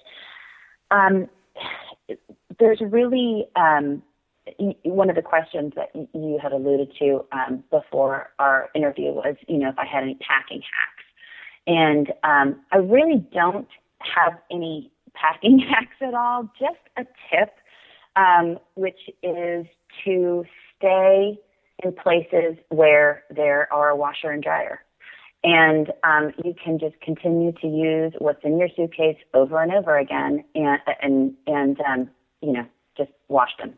[0.90, 1.28] Um,
[2.58, 4.02] there's really um,
[4.82, 9.58] one of the questions that you had alluded to um, before our interview was, you
[9.58, 11.04] know, if I had any packing hacks,
[11.66, 13.68] and um, I really don't
[14.00, 16.50] have any packing hacks at all.
[16.58, 17.54] Just a tip,
[18.16, 19.66] um, which is
[20.04, 20.44] to
[20.80, 21.38] stay
[21.82, 24.80] in places where there are a washer and dryer.
[25.42, 29.96] And um, you can just continue to use what's in your suitcase over and over
[29.96, 32.10] again, and and and um,
[32.42, 32.66] you know
[32.98, 33.72] just wash them.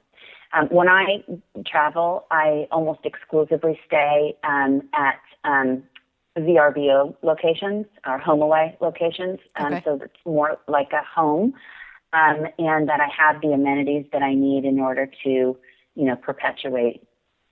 [0.53, 1.25] Um, when I
[1.65, 5.85] travel, I almost exclusively stay um, at um,
[6.37, 9.83] VRBO locations or HomeAway locations, um, okay.
[9.85, 11.55] so it's more like a home,
[12.13, 15.57] um, and that I have the amenities that I need in order to,
[15.95, 17.03] you know, perpetuate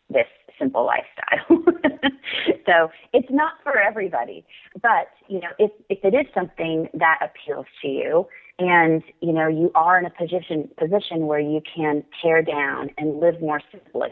[0.09, 0.27] this
[0.59, 1.65] simple lifestyle.
[2.67, 4.45] so it's not for everybody,
[4.83, 8.27] but you know, if if it is something that appeals to you,
[8.59, 13.21] and you know, you are in a position position where you can tear down and
[13.21, 14.11] live more simply,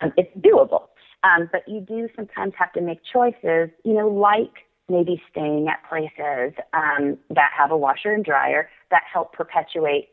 [0.00, 0.88] um, it's doable.
[1.24, 4.52] Um, but you do sometimes have to make choices, you know, like
[4.88, 10.10] maybe staying at places um, that have a washer and dryer that help perpetuate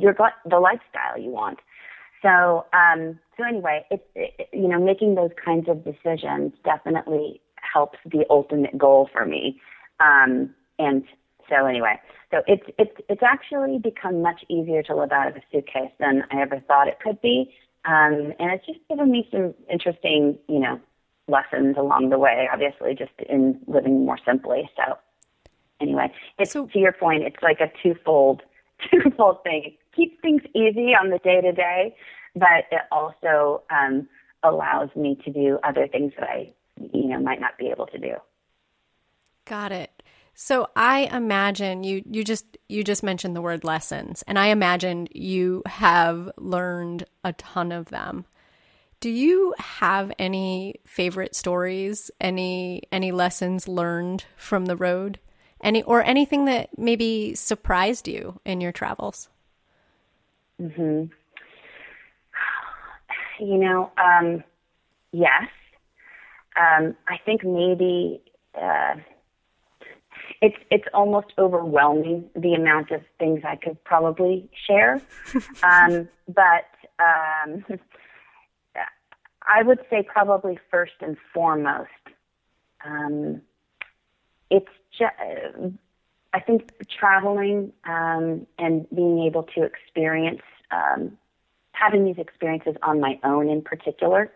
[0.00, 0.16] your
[0.48, 1.58] the lifestyle you want.
[2.22, 7.98] So, um, so anyway, it's it, you know making those kinds of decisions definitely helps
[8.04, 9.60] the ultimate goal for me.
[10.00, 11.04] Um, and
[11.48, 12.00] so anyway,
[12.30, 16.24] so it's it's it's actually become much easier to live out of a suitcase than
[16.30, 17.54] I ever thought it could be.
[17.84, 20.80] Um, and it's just given me some interesting, you know,
[21.28, 22.48] lessons along the way.
[22.52, 24.68] Obviously, just in living more simply.
[24.76, 24.98] So
[25.80, 27.22] anyway, it's so, to your point.
[27.22, 28.42] It's like a twofold
[28.90, 31.96] twofold thing It keeps things easy on the day to day,
[32.34, 34.08] but it also um,
[34.42, 36.52] allows me to do other things that I,
[36.92, 38.14] you know, might not be able to do.
[39.44, 39.90] Got it.
[40.38, 45.08] So I imagine you you just you just mentioned the word lessons and I imagine
[45.12, 48.26] you have learned a ton of them.
[49.00, 55.18] Do you have any favorite stories, any any lessons learned from the road?
[55.62, 59.28] Any or anything that maybe surprised you in your travels?
[60.60, 61.10] Mhm.
[63.38, 64.42] You know, um,
[65.12, 65.50] yes.
[66.56, 68.22] Um, I think maybe
[68.54, 68.94] uh,
[70.40, 75.02] it's it's almost overwhelming the amount of things I could probably share.
[75.62, 76.66] um, but
[76.98, 77.64] um,
[79.46, 81.90] I would say probably first and foremost,
[82.84, 83.42] um,
[84.50, 84.68] it's
[85.04, 91.16] I think traveling um, and being able to experience um,
[91.72, 94.30] having these experiences on my own in particular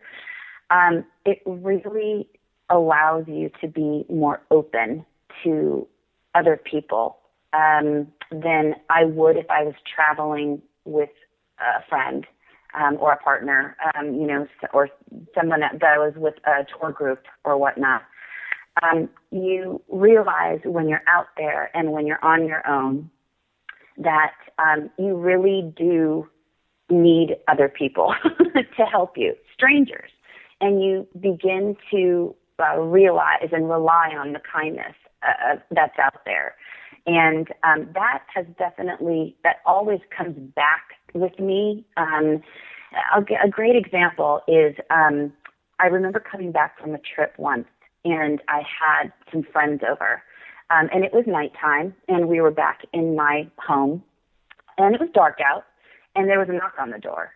[0.71, 2.29] um, it really
[2.71, 5.05] allows you to be more open
[5.45, 5.87] to
[6.35, 7.19] other people
[7.53, 11.11] um, than I would if I was traveling with
[11.59, 12.27] a friend
[12.75, 14.89] um, or a partner, um, you know, or
[15.35, 18.03] someone that, that was with a tour group or whatnot.
[18.83, 23.11] Um, you realize when you're out there and when you're on your own
[23.99, 26.27] that um, you really do
[26.89, 28.15] need other people
[28.77, 30.11] to help you, strangers,
[30.61, 36.55] and you begin to uh, realize and rely on the kindness uh, that's out there.
[37.07, 40.83] And um, that has definitely, that always comes back
[41.15, 41.85] with me.
[41.97, 42.43] Um,
[43.17, 45.33] a, great example is um,
[45.79, 47.67] I remember coming back from a trip once
[48.05, 50.23] and I had some friends over.
[50.71, 54.05] Um, and it was nighttime and we were back in my home
[54.79, 55.65] and it was dark out
[56.15, 57.33] and there was a knock on the door.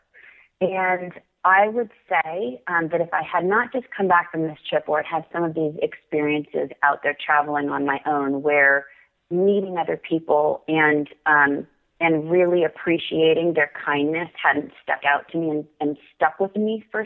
[0.61, 1.13] And
[1.45, 4.85] I would say um, that if I had not just come back from this trip
[4.89, 8.87] or had some of these experiences out there traveling on my own where
[9.31, 11.67] meeting other people and um,
[12.01, 16.85] and really appreciating their kindness hadn't stuck out to me and, and stuck with me
[16.91, 17.03] for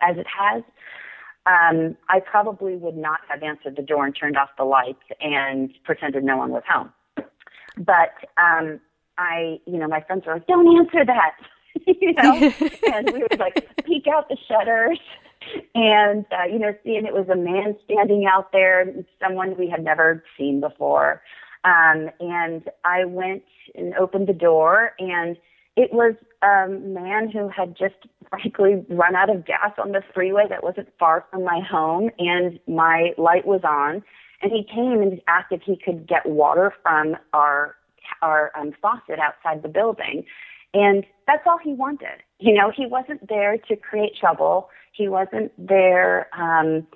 [0.00, 0.62] as it has,
[1.46, 5.72] um, I probably would not have answered the door and turned off the lights and
[5.84, 6.92] pretended no one was home.
[7.76, 8.80] But um,
[9.18, 11.32] I, you know, my friends were like, "Don't answer that,"
[11.86, 12.34] you know,
[12.94, 14.98] and we would like peek out the shutters
[15.74, 19.82] and uh, you know, seeing it was a man standing out there, someone we had
[19.82, 21.22] never seen before.
[21.64, 25.36] Um, and I went and opened the door, and
[25.76, 27.94] it was a man who had just
[28.28, 32.58] frankly run out of gas on the freeway that wasn't far from my home, and
[32.66, 34.02] my light was on.
[34.42, 37.76] And he came and asked if he could get water from our
[38.20, 40.24] our um, faucet outside the building.
[40.74, 42.22] And that's all he wanted.
[42.38, 44.68] You know, he wasn't there to create trouble.
[44.92, 46.86] He wasn't there, um,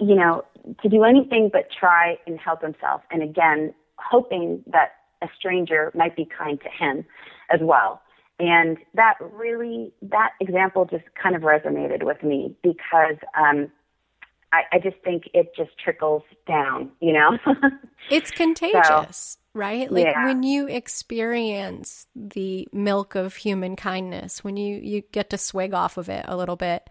[0.00, 0.44] you know,
[0.82, 3.02] to do anything but try and help himself.
[3.10, 4.92] And again, hoping that
[5.22, 7.04] a stranger might be kind to him
[7.52, 8.00] as well.
[8.38, 13.70] And that really, that example just kind of resonated with me because um,
[14.52, 17.38] I, I just think it just trickles down, you know?
[18.10, 19.16] it's contagious.
[19.16, 19.90] So, right?
[19.90, 20.26] Like yeah.
[20.26, 25.96] when you experience the milk of human kindness, when you you get to swig off
[25.96, 26.88] of it a little bit,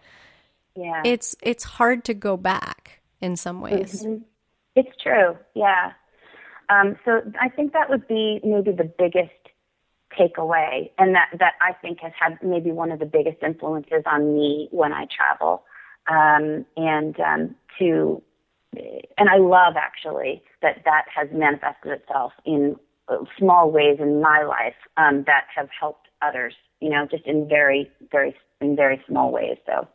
[0.74, 4.04] yeah, it's it's hard to go back in some ways.
[4.04, 4.22] Mm-hmm.
[4.76, 5.92] It's true, yeah.
[6.70, 9.30] Um, so I think that would be maybe the biggest
[10.18, 14.34] takeaway, and that that I think has had maybe one of the biggest influences on
[14.34, 15.64] me when I travel,
[16.08, 18.22] um, and um, to
[19.18, 22.76] and I love actually that that has manifested itself in
[23.38, 26.54] small ways in my life um, that have helped others.
[26.80, 29.56] You know, just in very, very, in very small ways.
[29.66, 29.88] So,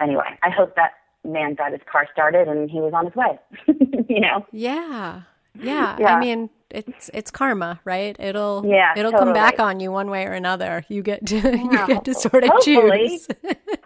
[0.00, 0.92] anyway, I hope that
[1.24, 3.38] man got his car started and he was on his way.
[4.08, 4.46] you know.
[4.52, 5.22] Yeah.
[5.60, 5.96] Yeah.
[5.98, 6.14] yeah.
[6.14, 8.16] I mean, it's it's karma, right?
[8.18, 9.26] It'll yeah, it'll totally.
[9.26, 10.84] come back on you one way or another.
[10.88, 13.08] You get to you get to sort of hopefully.
[13.08, 13.28] choose.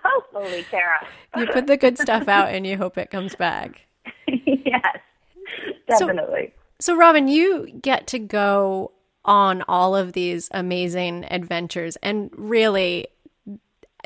[0.02, 1.06] hopefully, Kara.
[1.36, 3.86] you put the good stuff out and you hope it comes back.
[4.26, 4.96] yes,
[5.88, 6.52] definitely.
[6.80, 8.92] So, so, Robin, you get to go
[9.24, 13.06] on all of these amazing adventures, and really,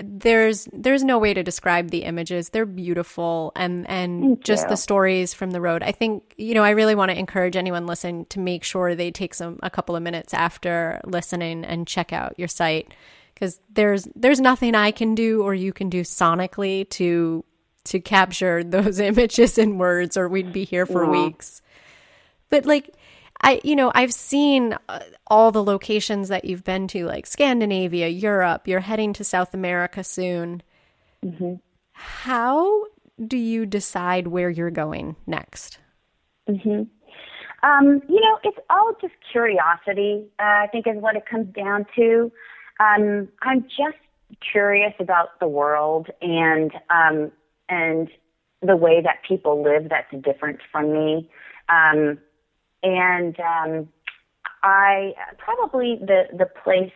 [0.03, 2.51] there's there's no way to describe the images.
[2.51, 4.69] They're beautiful, and and Thank just you.
[4.71, 5.83] the stories from the road.
[5.83, 9.11] I think you know I really want to encourage anyone listening to make sure they
[9.11, 12.93] take some a couple of minutes after listening and check out your site
[13.35, 17.45] because there's there's nothing I can do or you can do sonically to
[17.85, 21.11] to capture those images in words or we'd be here for yeah.
[21.11, 21.63] weeks.
[22.51, 22.95] But like
[23.43, 28.09] I you know, I've seen uh, all the locations that you've been to like Scandinavia,
[28.09, 30.63] Europe, you're heading to South America soon.
[31.25, 31.55] Mm-hmm.
[31.93, 32.85] How
[33.25, 35.79] do you decide where you're going next?
[36.47, 36.83] hmm
[37.63, 40.27] Um, you know, it's all just curiosity.
[40.39, 42.31] Uh, I think is what it comes down to.
[42.79, 43.99] Um, I'm just
[44.53, 47.33] curious about the world, and um,
[47.69, 48.09] and
[48.63, 51.31] the way that people live that's different from me.
[51.69, 52.19] Um,
[52.87, 53.89] and um,
[54.63, 56.93] I probably the the place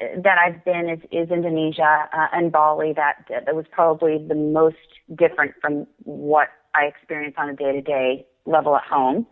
[0.00, 2.94] that I've been is, is Indonesia uh, and Bali.
[2.94, 4.76] That that was probably the most
[5.14, 9.26] different from what I experience on a day to day level at home.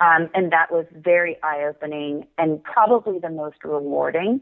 [0.00, 4.40] Um, and that was very eye opening and probably the most rewarding,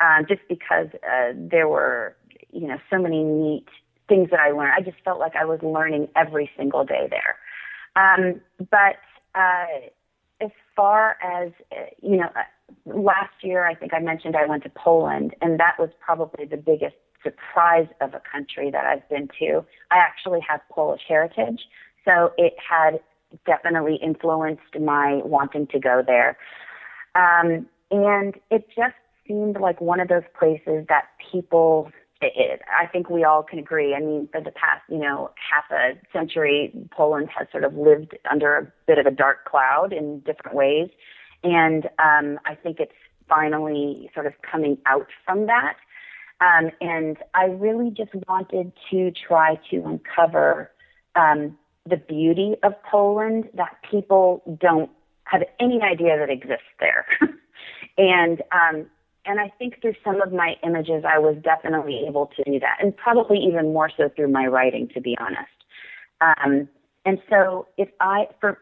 [0.00, 2.16] uh, just because uh, there were
[2.52, 3.66] you know so many neat
[4.08, 4.72] things that I learned.
[4.76, 7.36] I just felt like I was learning every single day there.
[7.96, 8.96] Um, but
[9.34, 9.90] uh,
[10.44, 14.62] as far as uh, you know, uh, last year I think I mentioned I went
[14.64, 19.28] to Poland, and that was probably the biggest surprise of a country that I've been
[19.38, 19.64] to.
[19.90, 21.62] I actually have Polish heritage,
[22.04, 23.00] so it had
[23.46, 26.36] definitely influenced my wanting to go there.
[27.14, 28.94] Um, and it just
[29.26, 31.90] seemed like one of those places that people
[32.20, 33.94] it, I think we all can agree.
[33.94, 38.16] I mean, for the past, you know, half a century, Poland has sort of lived
[38.30, 40.88] under a bit of a dark cloud in different ways.
[41.42, 42.92] And um, I think it's
[43.28, 45.76] finally sort of coming out from that.
[46.40, 50.70] Um, and I really just wanted to try to uncover
[51.14, 51.56] um,
[51.88, 54.90] the beauty of Poland that people don't
[55.24, 57.06] have any idea that exists there.
[57.98, 58.86] and um,
[59.26, 62.76] and I think through some of my images, I was definitely able to do that,
[62.80, 65.48] and probably even more so through my writing, to be honest.
[66.20, 66.68] Um,
[67.04, 68.58] and so, if I for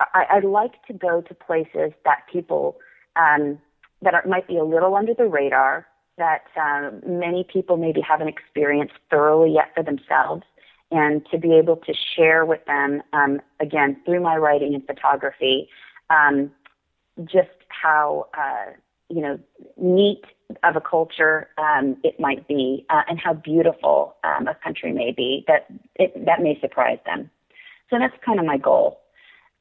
[0.00, 2.78] I, I like to go to places that people
[3.16, 3.58] um,
[4.02, 5.86] that are, might be a little under the radar,
[6.18, 10.42] that um, many people maybe haven't experienced thoroughly yet for themselves,
[10.90, 15.68] and to be able to share with them um, again through my writing and photography,
[16.10, 16.50] um,
[17.24, 18.72] just how uh,
[19.12, 19.38] you know,
[19.76, 20.22] neat
[20.64, 25.12] of a culture um, it might be, uh, and how beautiful um, a country may
[25.12, 27.30] be, that it, that may surprise them.
[27.90, 29.00] So that's kind of my goal.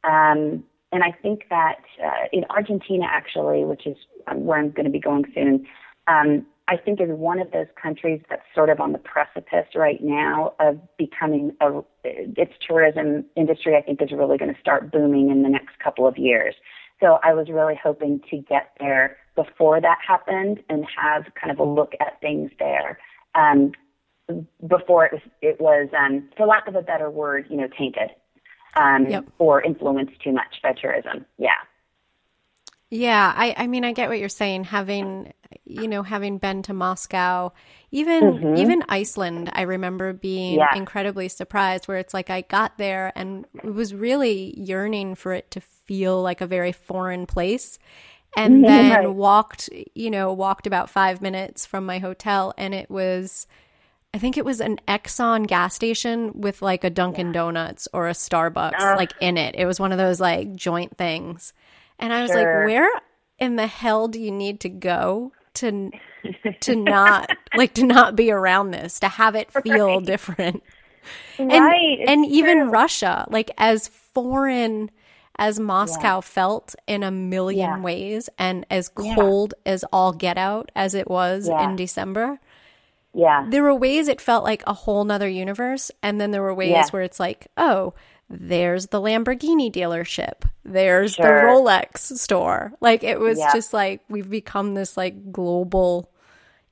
[0.03, 3.97] Um, and I think that uh, in Argentina, actually, which is
[4.27, 5.65] um, where I'm going to be going soon,
[6.07, 10.01] um, I think is one of those countries that's sort of on the precipice right
[10.01, 13.75] now of becoming a, its tourism industry.
[13.75, 16.55] I think is really going to start booming in the next couple of years.
[17.01, 21.59] So I was really hoping to get there before that happened and have kind of
[21.59, 22.99] a look at things there
[23.35, 23.71] um,
[24.67, 28.11] before it was, it was um, for lack of a better word, you know, tainted
[28.75, 29.25] um, yep.
[29.39, 31.25] or influenced too much by tourism.
[31.37, 31.49] Yeah.
[32.93, 34.65] Yeah, I, I mean, I get what you're saying.
[34.65, 35.31] Having,
[35.63, 37.53] you know, having been to Moscow,
[37.89, 38.57] even mm-hmm.
[38.57, 40.75] even Iceland, I remember being yeah.
[40.75, 41.87] incredibly surprised.
[41.87, 45.61] Where it's like I got there and was really yearning for it to
[45.91, 47.77] feel like a very foreign place,
[48.37, 49.13] and then right.
[49.13, 53.45] walked, you know, walked about five minutes from my hotel, and it was.
[54.13, 57.33] I think it was an Exxon gas station with like a Dunkin' yeah.
[57.33, 59.55] Donuts or a Starbucks uh, like in it.
[59.55, 61.53] It was one of those like joint things.
[61.97, 62.37] And I was sure.
[62.37, 62.89] like, where
[63.39, 65.91] in the hell do you need to go to
[66.59, 70.05] to not like to not be around this, to have it feel right.
[70.05, 70.61] different?
[71.39, 71.99] Right.
[72.01, 74.91] And, and even Russia, like as foreign
[75.37, 76.21] as Moscow yeah.
[76.21, 77.79] felt in a million yeah.
[77.79, 79.71] ways and as cold yeah.
[79.73, 82.39] as all get out as it was in December.
[83.13, 83.45] Yeah.
[83.49, 85.91] There were ways it felt like a whole nother universe.
[86.01, 87.93] And then there were ways where it's like, oh,
[88.29, 90.43] there's the Lamborghini dealership.
[90.63, 91.25] There's sure.
[91.25, 92.71] the Rolex store.
[92.79, 96.09] Like it was just like we've become this like global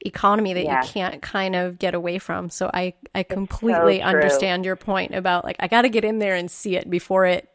[0.06, 0.82] economy that yeah.
[0.82, 2.50] you can't kind of get away from.
[2.50, 6.20] So I I completely so understand your point about like I got to get in
[6.20, 7.50] there and see it before it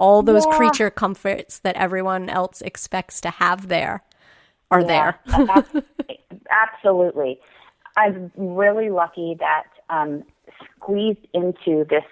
[0.00, 0.56] all those yeah.
[0.56, 4.02] creature comforts that everyone else expects to have there
[4.70, 5.20] are there.
[6.50, 7.38] Absolutely.
[7.96, 10.24] I'm really lucky that um,
[10.76, 12.04] squeezed into this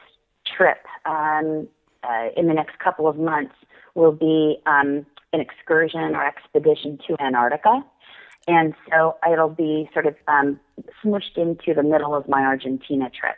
[0.45, 1.66] trip um,
[2.05, 3.55] uh, in the next couple of months
[3.95, 7.82] will be um, an excursion or expedition to Antarctica.
[8.47, 10.61] And so it'll be sort of um,
[11.03, 13.36] smushed into the middle of my Argentina trip.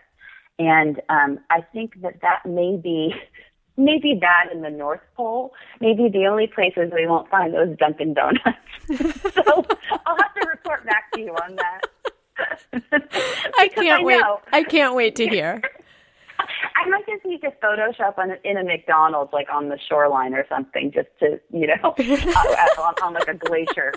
[0.59, 3.15] And um, I think that that may be
[3.81, 8.15] maybe that in the North Pole, maybe the only places we won't find those Dunkin'
[8.15, 8.45] Donuts.
[9.35, 9.67] so
[10.07, 11.81] I'll have to report back to you on that.
[13.59, 14.23] I can't I wait.
[14.53, 15.61] I can't wait to hear.
[16.39, 20.47] I might just need to Photoshop on in a McDonald's, like on the shoreline or
[20.49, 23.93] something, just to you know, uh, on, on like a glacier.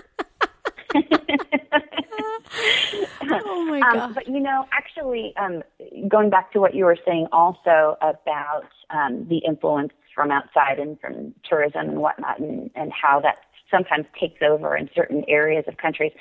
[3.30, 3.96] Oh my god!
[3.96, 5.62] Um, but you know, actually, um,
[6.08, 11.00] going back to what you were saying, also about um, the influence from outside and
[11.00, 13.36] from tourism and whatnot, and, and how that
[13.70, 16.12] sometimes takes over in certain areas of countries.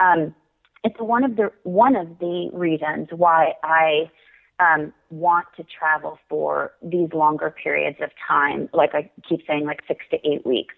[0.00, 0.34] Um,
[0.82, 4.10] it's one of the one of the reasons why I
[4.60, 9.80] um, want to travel for these longer periods of time, like I keep saying, like
[9.88, 10.74] six to eight weeks.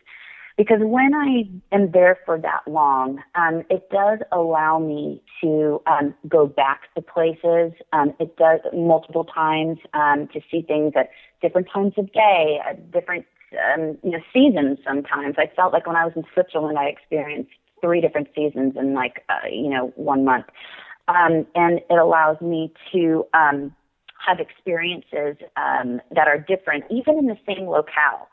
[0.56, 6.14] Because when I am there for that long, um, it does allow me to um,
[6.26, 7.72] go back to places.
[7.92, 11.10] Um, it does multiple times um, to see things at
[11.42, 13.26] different times of day, at different
[13.74, 14.78] um, you know seasons.
[14.86, 17.50] Sometimes I felt like when I was in Switzerland, I experienced
[17.82, 20.46] three different seasons in like uh, you know one month
[21.08, 23.74] um, and it allows me to um,
[24.26, 28.28] have experiences um, that are different, even in the same locale.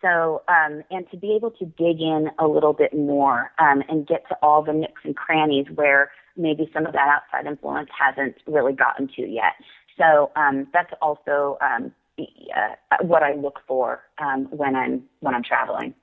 [0.00, 4.06] So, um, and to be able to dig in a little bit more um, and
[4.06, 8.36] get to all the nooks and crannies where maybe some of that outside influence hasn't
[8.46, 9.54] really gotten to yet.
[9.96, 15.42] So um, that's also um, uh, what I look for um, when I'm when I'm
[15.42, 15.94] traveling.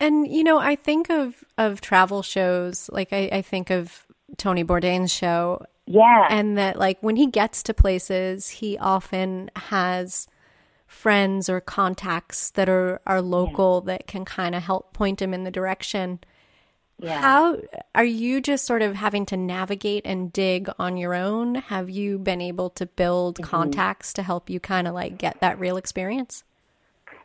[0.00, 4.06] And you know, I think of of travel shows like I, I think of
[4.36, 5.64] Tony Bourdain's show.
[5.86, 6.26] Yeah.
[6.30, 10.28] And that like when he gets to places, he often has
[10.88, 13.92] friends or contacts that are are local yeah.
[13.92, 16.18] that can kind of help point him in the direction.
[17.00, 17.20] Yeah.
[17.20, 17.58] How
[17.94, 21.54] are you just sort of having to navigate and dig on your own?
[21.54, 23.48] Have you been able to build mm-hmm.
[23.48, 26.42] contacts to help you kind of like get that real experience?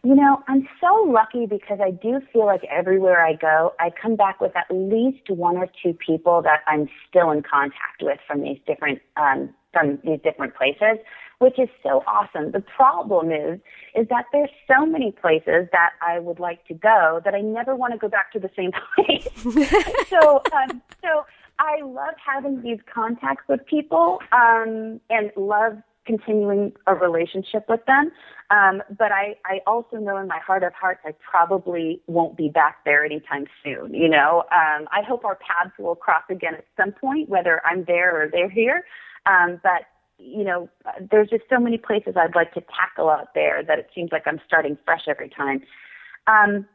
[0.06, 4.18] You know, I'm so lucky because I do feel like everywhere I go, I come
[4.18, 8.42] back with at least one or two people that I'm still in contact with from
[8.42, 11.00] these different um, from these different places,
[11.44, 12.52] which is so awesome.
[12.52, 13.60] The problem is,
[13.96, 17.76] is that there's so many places that I would like to go that I never
[17.76, 19.28] want to go back to the same place.
[20.08, 21.26] so, um, so
[21.60, 25.74] I love having these contacts with people, um, and love
[26.06, 28.12] continuing a relationship with them.
[28.50, 32.48] Um, but I, I also know in my heart of hearts I probably won't be
[32.48, 33.94] back there anytime soon.
[33.94, 37.84] You know, um, I hope our paths will cross again at some point, whether I'm
[37.84, 38.86] there or they're here.
[39.26, 39.84] Um, but
[40.24, 40.70] you know,
[41.12, 44.24] there's just so many places I'd like to tackle out there that it seems like
[44.26, 45.62] I'm starting fresh every time.
[46.28, 46.66] Um,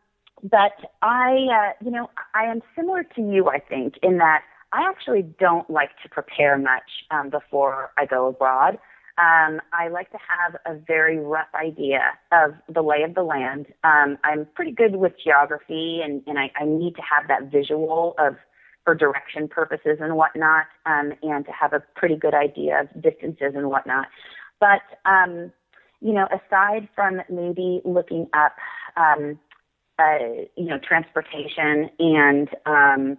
[0.43, 0.73] but
[1.03, 4.43] I, uh, you know, I am similar to you, I think, in that
[4.73, 8.79] I actually don't like to prepare much um, before I go abroad.
[9.19, 13.67] Um, I like to have a very rough idea of the lay of the land.
[13.83, 18.15] Um, I'm pretty good with geography, and, and I, I need to have that visual
[18.19, 18.37] of
[18.89, 23.53] for direction purposes and whatnot, um, and to have a pretty good idea of distances
[23.55, 24.07] and whatnot.
[24.61, 25.53] But um,
[26.01, 28.57] you know, aside from maybe looking up,
[28.97, 29.39] um,
[29.99, 33.19] uh, you know, transportation and um,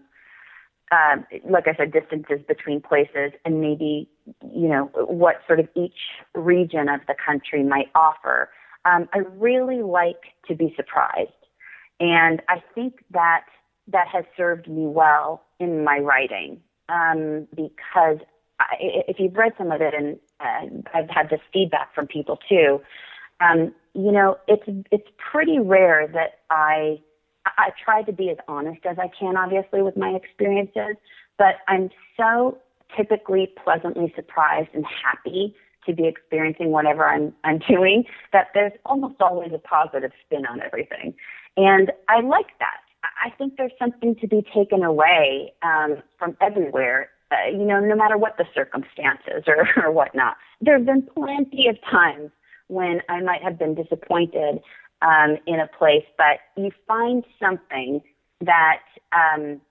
[0.92, 1.18] uh,
[1.48, 4.10] like I said, distances between places and maybe,
[4.52, 6.00] you know, what sort of each
[6.34, 8.50] region of the country might offer.
[8.86, 11.30] Um, I really like to be surprised.
[12.00, 13.46] And I think that
[13.92, 18.20] that has served me well in my writing um, because
[18.60, 22.38] I, if you've read some of it, and uh, I've had this feedback from people
[22.50, 22.82] too,
[23.42, 27.00] um, you know, it's it's pretty rare that I
[27.46, 30.96] I try to be as honest as I can, obviously, with my experiences,
[31.38, 32.58] but I'm so
[32.96, 39.22] typically pleasantly surprised and happy to be experiencing whatever I'm, I'm doing that there's almost
[39.22, 41.14] always a positive spin on everything.
[41.58, 42.80] And I like that.
[43.04, 47.96] I think there's something to be taken away um, from everywhere, uh, you know, no
[47.96, 50.38] matter what the circumstances or, or whatnot.
[50.62, 52.32] There have been plenty of times
[52.68, 54.60] when I might have been disappointed
[55.02, 58.02] um, in a place, but you find something
[58.42, 58.82] that
[59.12, 59.62] um,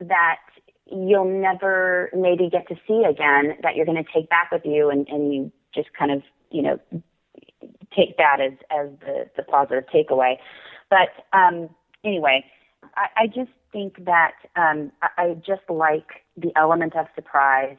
[0.00, 0.38] that
[0.86, 4.90] you'll never maybe get to see again that you're going to take back with you,
[4.90, 6.78] and, and you just kind of you know
[7.94, 10.36] take that as as the, the positive takeaway.
[10.88, 11.68] But um,
[12.06, 12.44] anyway,
[12.96, 17.76] I, I just think that um, I, I just like the element of surprise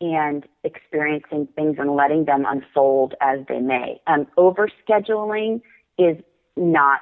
[0.00, 4.00] and experiencing things and letting them unfold as they may.
[4.06, 5.60] Um, over scheduling
[5.98, 6.16] is
[6.56, 7.00] not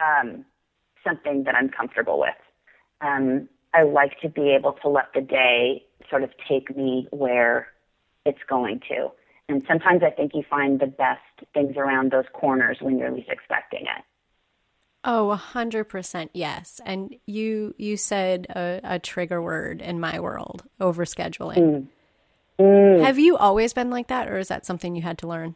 [0.00, 0.44] um,
[1.04, 2.30] something that I'm comfortable with.
[3.00, 7.68] Um, I like to be able to let the day sort of take me where
[8.24, 9.10] it's going to.
[9.48, 11.20] And sometimes I think you find the best
[11.54, 14.04] things around those corners when you're least expecting it.
[15.08, 16.80] Oh, a hundred percent yes.
[16.84, 21.58] And you you said a, a, trigger word in my world, overscheduling.
[21.58, 21.86] Mm.
[22.58, 23.04] Mm.
[23.04, 25.54] Have you always been like that, or is that something you had to learn?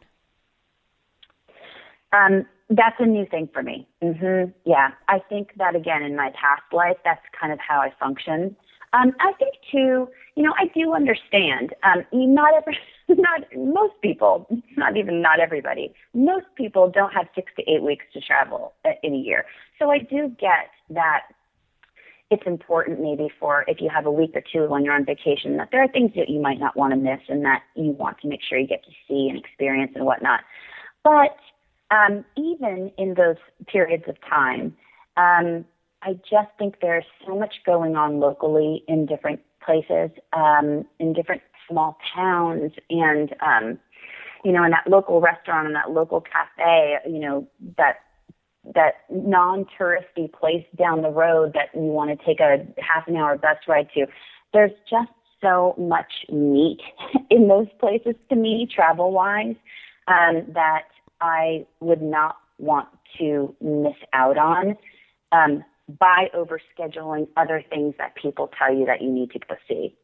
[2.13, 3.87] Um, that's a new thing for me.
[4.01, 4.51] Mm-hmm.
[4.65, 8.55] Yeah, I think that again in my past life, that's kind of how I function.
[8.93, 11.73] Um, I think too, you know, I do understand.
[11.83, 12.77] Um, not every,
[13.17, 14.47] not most people,
[14.77, 15.93] not even not everybody.
[16.13, 19.45] Most people don't have six to eight weeks to travel in a year.
[19.79, 21.21] So I do get that
[22.31, 25.57] it's important maybe for if you have a week or two when you're on vacation
[25.57, 28.17] that there are things that you might not want to miss and that you want
[28.21, 30.39] to make sure you get to see and experience and whatnot.
[31.03, 31.35] But
[31.91, 33.35] um, even in those
[33.67, 34.77] periods of time,
[35.17, 35.65] um,
[36.01, 41.41] I just think there's so much going on locally in different places, um, in different
[41.71, 43.79] small towns, and um,
[44.43, 47.47] you know, in that local restaurant and that local cafe, you know,
[47.77, 47.97] that
[48.75, 53.35] that non-touristy place down the road that you want to take a half an hour
[53.37, 54.05] bus ride to.
[54.53, 55.09] There's just
[55.41, 56.79] so much meat
[57.29, 59.55] in those places to me, travel-wise,
[60.07, 60.83] um, that
[61.21, 64.75] I would not want to miss out on
[65.31, 65.63] um,
[65.99, 69.95] by overscheduling other things that people tell you that you need to go see.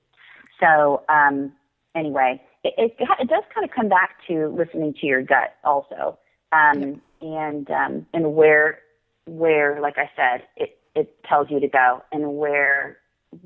[0.59, 1.51] So um,
[1.97, 6.17] anyway, it, it, it does kind of come back to listening to your gut also,
[6.51, 8.79] um, and um, and where
[9.25, 12.97] where like I said it it tells you to go and where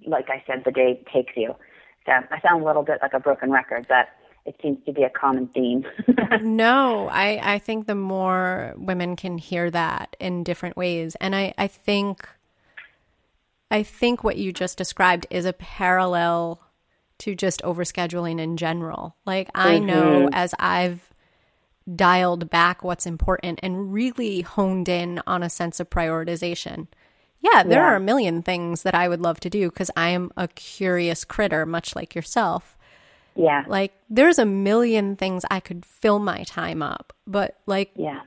[0.05, 1.55] like I said the day takes you.
[2.05, 4.09] So I sound a little bit like a broken record, but
[4.45, 5.85] it seems to be a common theme.
[6.41, 11.15] no, I, I think the more women can hear that in different ways.
[11.21, 12.27] And I, I think
[13.69, 16.59] I think what you just described is a parallel
[17.21, 19.15] to just overscheduling in general.
[19.25, 19.85] Like I mm-hmm.
[19.85, 21.13] know as I've
[21.95, 26.87] dialed back what's important and really honed in on a sense of prioritization.
[27.39, 27.89] Yeah, there yeah.
[27.89, 31.25] are a million things that I would love to do because I am a curious
[31.25, 32.77] critter, much like yourself.
[33.35, 33.65] Yeah.
[33.67, 38.21] Like there's a million things I could fill my time up, but like, yeah.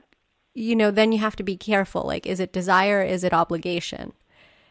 [0.53, 2.03] you know, then you have to be careful.
[2.03, 3.01] Like, is it desire?
[3.01, 4.13] Is it obligation?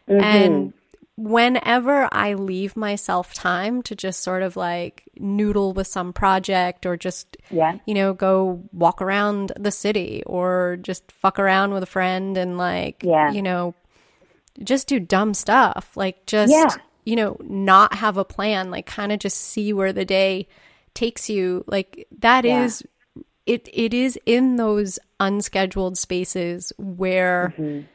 [0.08, 0.22] Mm-hmm.
[0.22, 0.72] And
[1.16, 6.96] whenever I leave myself time to just sort of like noodle with some project or
[6.96, 7.78] just, yeah.
[7.86, 12.58] you know, go walk around the city or just fuck around with a friend and
[12.58, 13.30] like, yeah.
[13.30, 13.74] you know,
[14.62, 15.96] just do dumb stuff.
[15.96, 16.70] Like just, yeah.
[17.04, 20.48] you know, not have a plan, like kind of just see where the day
[20.94, 21.64] takes you.
[21.68, 22.64] Like that yeah.
[22.64, 22.82] is
[23.46, 27.86] it it is in those unscheduled spaces where mm-hmm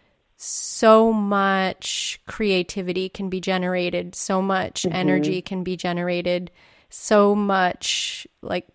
[0.42, 4.96] so much creativity can be generated, so much mm-hmm.
[4.96, 6.50] energy can be generated,
[6.90, 8.66] so much like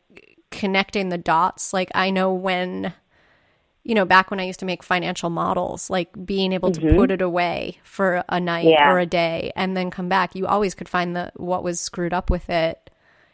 [0.51, 1.73] connecting the dots.
[1.73, 2.93] Like I know when
[3.83, 6.89] you know, back when I used to make financial models, like being able mm-hmm.
[6.89, 8.91] to put it away for a night yeah.
[8.91, 12.12] or a day and then come back, you always could find the what was screwed
[12.12, 12.91] up with it,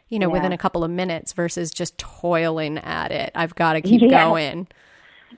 [0.07, 0.33] you know, yeah.
[0.33, 3.31] within a couple of minutes versus just toiling at it.
[3.35, 4.25] I've got to keep yeah.
[4.25, 4.67] going.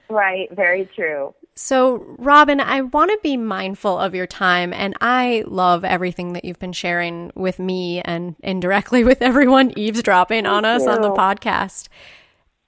[0.09, 1.33] Right, very true.
[1.55, 6.45] So, Robin, I want to be mindful of your time, and I love everything that
[6.45, 11.89] you've been sharing with me and indirectly with everyone eavesdropping on us on the podcast.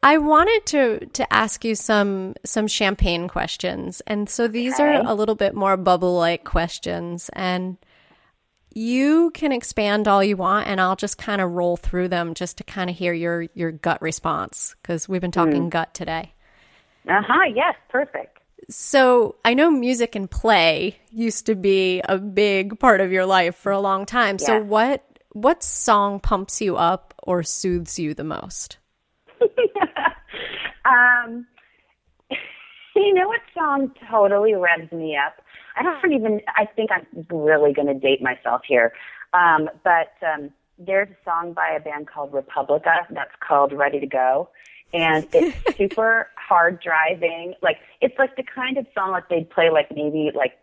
[0.04, 4.84] I wanted to to ask you some some champagne questions, and so these okay.
[4.84, 7.78] are a little bit more bubble like questions, and
[8.76, 12.60] you can expand all you want, and I'll just kind of roll through them just
[12.60, 15.70] to kind of hear your your gut response because we've been talking mm.
[15.72, 16.34] gut today.
[17.10, 17.46] Uh huh.
[17.56, 17.74] Yes.
[17.90, 18.38] Perfect.
[18.70, 23.56] So I know music and play used to be a big part of your life
[23.56, 24.38] for a long time.
[24.40, 24.46] Yeah.
[24.46, 25.04] So what
[25.34, 28.78] what song pumps you up or soothes you the most?
[30.86, 31.46] um,
[32.96, 35.42] you know what song totally revs me up?
[35.78, 36.42] I don't even.
[36.56, 38.94] I think I'm really going to date myself here,
[39.34, 44.08] um, but um, there's a song by a band called Republica that's called "Ready to
[44.08, 44.50] Go,"
[44.96, 47.54] and it's super hard driving.
[47.62, 50.58] Like it's like the kind of song like they'd play like maybe like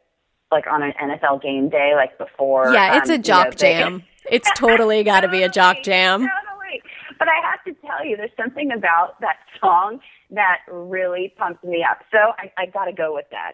[0.51, 2.72] like on an NFL game day, like before.
[2.72, 4.03] Yeah, it's um, a jock you know, jam.
[4.30, 6.20] it's totally got to be a jock jam.
[6.20, 6.83] Totally.
[7.18, 11.85] But I have to tell you, there's something about that song that really pumps me
[11.89, 11.99] up.
[12.11, 13.53] So I, I got to go with that.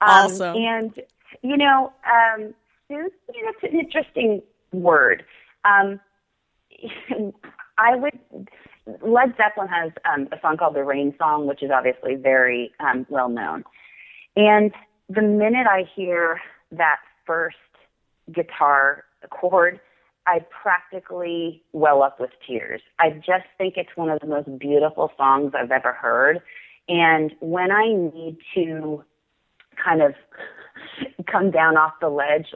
[0.00, 0.56] Um, awesome.
[0.56, 0.94] And
[1.42, 2.54] you know, um,
[2.88, 4.42] you know, it's an interesting
[4.72, 5.24] word.
[5.64, 6.00] Um,
[7.78, 8.48] I would
[8.86, 13.06] Led Zeppelin has um, a song called the Rain Song, which is obviously very um,
[13.08, 13.64] well known.
[14.36, 14.72] And
[15.08, 16.40] the minute I hear
[16.72, 17.56] that first
[18.32, 19.80] guitar chord,
[20.26, 22.80] I practically well up with tears.
[22.98, 26.40] I just think it's one of the most beautiful songs I've ever heard.
[26.88, 29.04] And when I need to
[29.84, 30.14] kind of
[31.30, 32.54] come down off the ledge,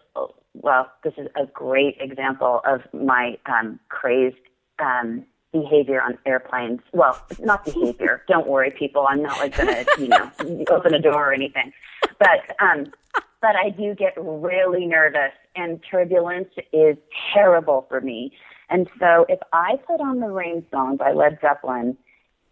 [0.55, 4.37] well, this is a great example of my um, crazed
[4.79, 6.81] um, behavior on airplanes.
[6.93, 8.23] Well, not behavior.
[8.29, 9.07] Don't worry, people.
[9.09, 10.31] I'm not like gonna, you know,
[10.71, 11.73] open a door or anything.
[12.19, 12.93] But um,
[13.41, 16.97] but I do get really nervous, and turbulence is
[17.35, 18.33] terrible for me.
[18.69, 21.97] And so, if I put on the Rain song by Led Zeppelin,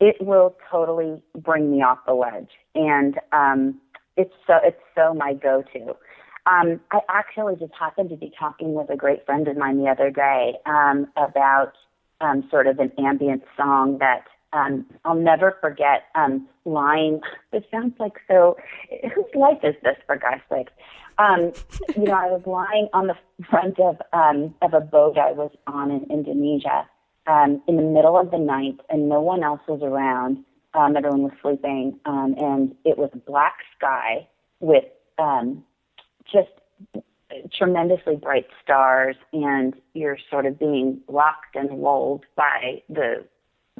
[0.00, 3.80] it will totally bring me off the ledge, and um,
[4.16, 5.96] it's so it's so my go-to.
[6.46, 9.88] Um, I actually just happened to be talking with a great friend of mine the
[9.88, 11.72] other day um, about
[12.24, 16.04] um, sort of an ambient song that um, I'll never forget.
[16.14, 17.20] Um, lying,
[17.52, 18.56] this sounds like so.
[19.14, 20.68] Whose life is this, for God's sake?
[21.18, 21.52] Um,
[21.96, 23.16] you know, I was lying on the
[23.48, 26.88] front of um, of a boat I was on in Indonesia
[27.26, 30.44] um, in the middle of the night, and no one else was around.
[30.74, 34.26] Um, everyone was sleeping, um, and it was black sky
[34.60, 34.84] with
[35.18, 35.62] um,
[36.32, 36.48] just
[37.56, 43.24] tremendously bright stars and you're sort of being rocked and lulled by the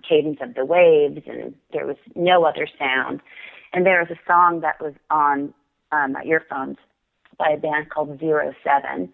[0.09, 3.21] cadence of the waves and there was no other sound.
[3.73, 5.53] And there was a song that was on
[5.93, 6.77] um, my earphones
[7.39, 9.13] by a band called Zero Seven.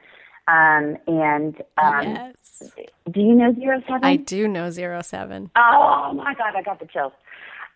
[0.49, 2.73] Um, and um, yes.
[3.11, 4.05] do you know Zero Seven?
[4.05, 5.51] I do know Zero Seven.
[5.57, 7.13] Oh my God, I got the chills.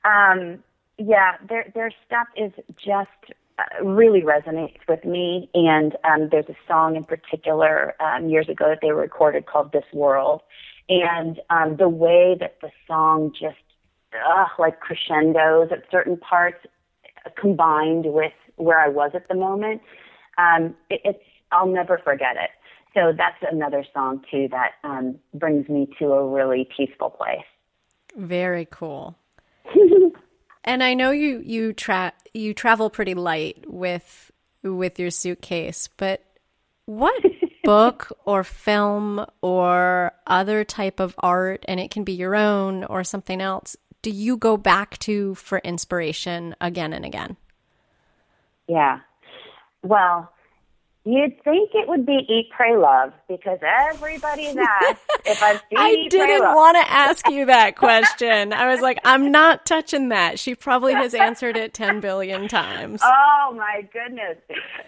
[0.04, 0.62] Um,
[0.98, 5.48] yeah, their their stuff is just uh, really resonates with me.
[5.54, 9.84] And um, there's a song in particular um, years ago that they recorded called "This
[9.92, 10.42] World,"
[10.88, 13.56] and um, the way that the song just
[14.14, 16.58] uh, like crescendos at certain parts,
[17.24, 19.82] uh, combined with where I was at the moment,
[20.38, 22.50] um, it, it's I'll never forget it.
[22.94, 27.44] So that's another song too that um, brings me to a really peaceful place.
[28.16, 29.16] Very cool.
[30.64, 34.30] and I know you you tra- you travel pretty light with
[34.62, 36.24] with your suitcase, but
[36.86, 37.22] what
[37.64, 43.02] book or film or other type of art and it can be your own or
[43.02, 43.74] something else
[44.04, 47.38] do you go back to for inspiration again and again?
[48.68, 49.00] Yeah.
[49.82, 50.30] Well,
[51.06, 55.90] You'd think it would be Eat, Pray, Love because everybody's asked if I've seen I
[55.90, 58.54] Eat, didn't want to ask you that question.
[58.54, 60.38] I was like, I'm not touching that.
[60.38, 63.02] She probably has answered it 10 billion times.
[63.46, 64.38] Oh my goodness.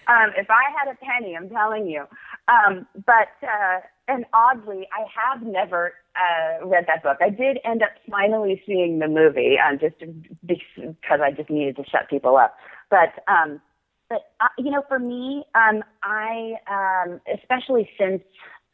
[0.09, 2.05] Um, if I had a penny, I'm telling you.
[2.49, 7.19] Um, but, uh, and oddly, I have never uh, read that book.
[7.21, 9.97] I did end up finally seeing the movie, um, just
[10.47, 12.57] because I just needed to shut people up.
[12.89, 13.61] But, um,
[14.09, 18.23] but uh, you know, for me, um, I um, especially since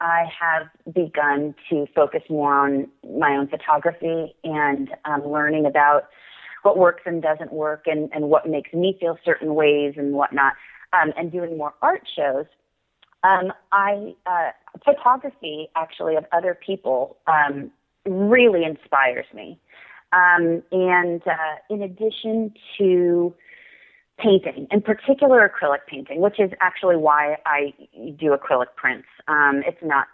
[0.01, 2.89] I have begun to focus more on
[3.19, 6.09] my own photography and um, learning about
[6.63, 10.53] what works and doesn't work, and, and what makes me feel certain ways and whatnot,
[10.93, 12.47] um, and doing more art shows.
[13.25, 14.51] Um, I uh,
[14.85, 17.71] photography actually of other people um,
[18.05, 19.59] really inspires me,
[20.13, 23.35] um, and uh, in addition to
[24.23, 27.75] painting, in particular acrylic painting, which is actually why I
[28.19, 29.09] do acrylic prints.
[29.29, 30.07] Um, it's not,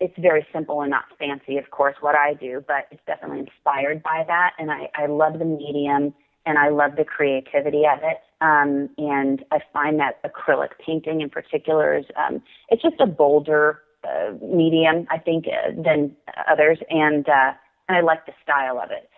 [0.00, 4.02] it's very simple and not fancy, of course, what I do, but it's definitely inspired
[4.02, 4.52] by that.
[4.58, 6.14] And I, I love the medium
[6.44, 8.18] and I love the creativity of it.
[8.40, 13.80] Um, and I find that acrylic painting in particular is, um, it's just a bolder
[14.04, 16.16] uh, medium, I think, uh, than
[16.50, 16.78] others.
[16.90, 17.52] And, uh,
[17.88, 19.08] and I like the style of it.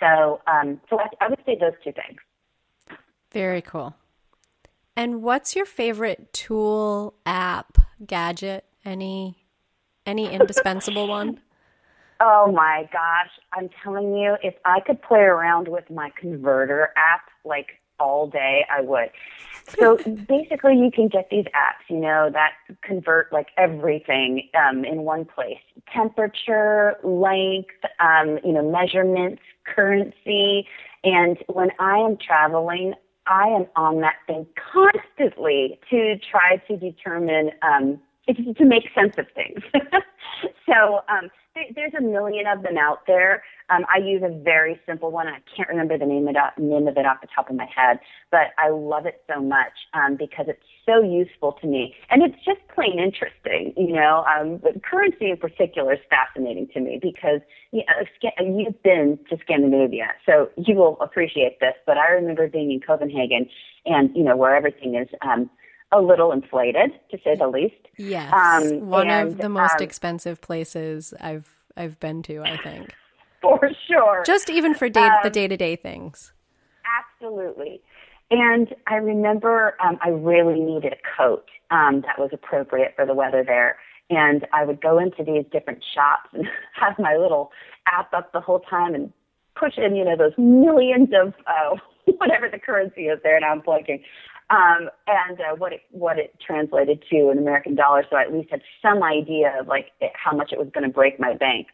[0.00, 2.18] So, um, so I, I would say those two things.
[3.32, 3.94] Very cool.
[4.96, 8.64] And what's your favorite tool, app, gadget?
[8.84, 9.46] Any
[10.04, 11.40] any indispensable one?
[12.20, 17.22] Oh my gosh, I'm telling you, if I could play around with my converter app
[17.44, 19.10] like all day, I would.
[19.78, 19.96] So
[20.28, 22.52] basically, you can get these apps, you know, that
[22.82, 25.60] convert like everything um, in one place:
[25.92, 27.70] temperature, length,
[28.00, 30.66] um, you know, measurements, currency.
[31.04, 32.94] And when I am traveling,
[33.26, 39.26] I am on that thing constantly to try to determine, um, to make sense of
[39.34, 39.62] things.
[40.66, 41.30] so um,
[41.74, 43.42] there's a million of them out there.
[43.70, 45.26] Um, I use a very simple one.
[45.28, 47.66] I can't remember the name of, it, name of it off the top of my
[47.74, 47.98] head,
[48.30, 52.36] but I love it so much um, because it's so useful to me, and it's
[52.44, 53.74] just plain interesting.
[53.76, 57.40] You know, um, but currency in particular is fascinating to me because
[57.72, 61.74] you know, you've been to Scandinavia, so you will appreciate this.
[61.86, 63.48] But I remember being in Copenhagen,
[63.86, 65.08] and you know where everything is.
[65.22, 65.50] Um,
[65.92, 67.74] a little inflated, to say the least.
[67.96, 72.42] Yes, um, one and, of the most um, expensive places I've I've been to.
[72.42, 72.94] I think
[73.40, 74.22] for sure.
[74.24, 76.32] Just even for day, um, the day to day things.
[77.20, 77.80] Absolutely.
[78.30, 83.14] And I remember um, I really needed a coat um, that was appropriate for the
[83.14, 83.78] weather there.
[84.08, 87.50] And I would go into these different shops and have my little
[87.86, 89.12] app up the whole time and
[89.56, 91.76] push in, you know, those millions of uh,
[92.18, 93.38] whatever the currency is there.
[93.40, 94.02] Now I'm blanking
[94.50, 98.32] um, and uh, what it what it translated to in American dollars, so I at
[98.32, 101.34] least had some idea of like it, how much it was going to break my
[101.34, 101.68] bank.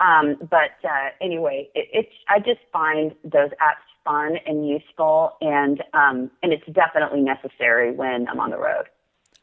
[0.00, 5.82] Um, but uh, anyway, it, it's I just find those apps fun and useful, and
[5.94, 8.84] um, and it's definitely necessary when I'm on the road.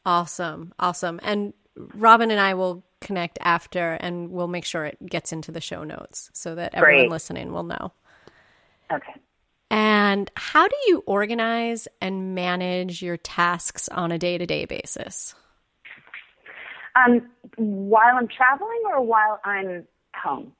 [0.04, 1.52] Awesome, awesome, and
[1.94, 5.82] Robin and I will connect after, and we'll make sure it gets into the show
[5.82, 7.10] notes so that everyone Great.
[7.10, 7.92] listening will know.
[8.92, 9.14] Okay.
[10.16, 15.34] And how do you organize and manage your tasks on a day to day basis?
[16.94, 17.28] Um,
[17.58, 20.52] while I'm traveling or while I'm home?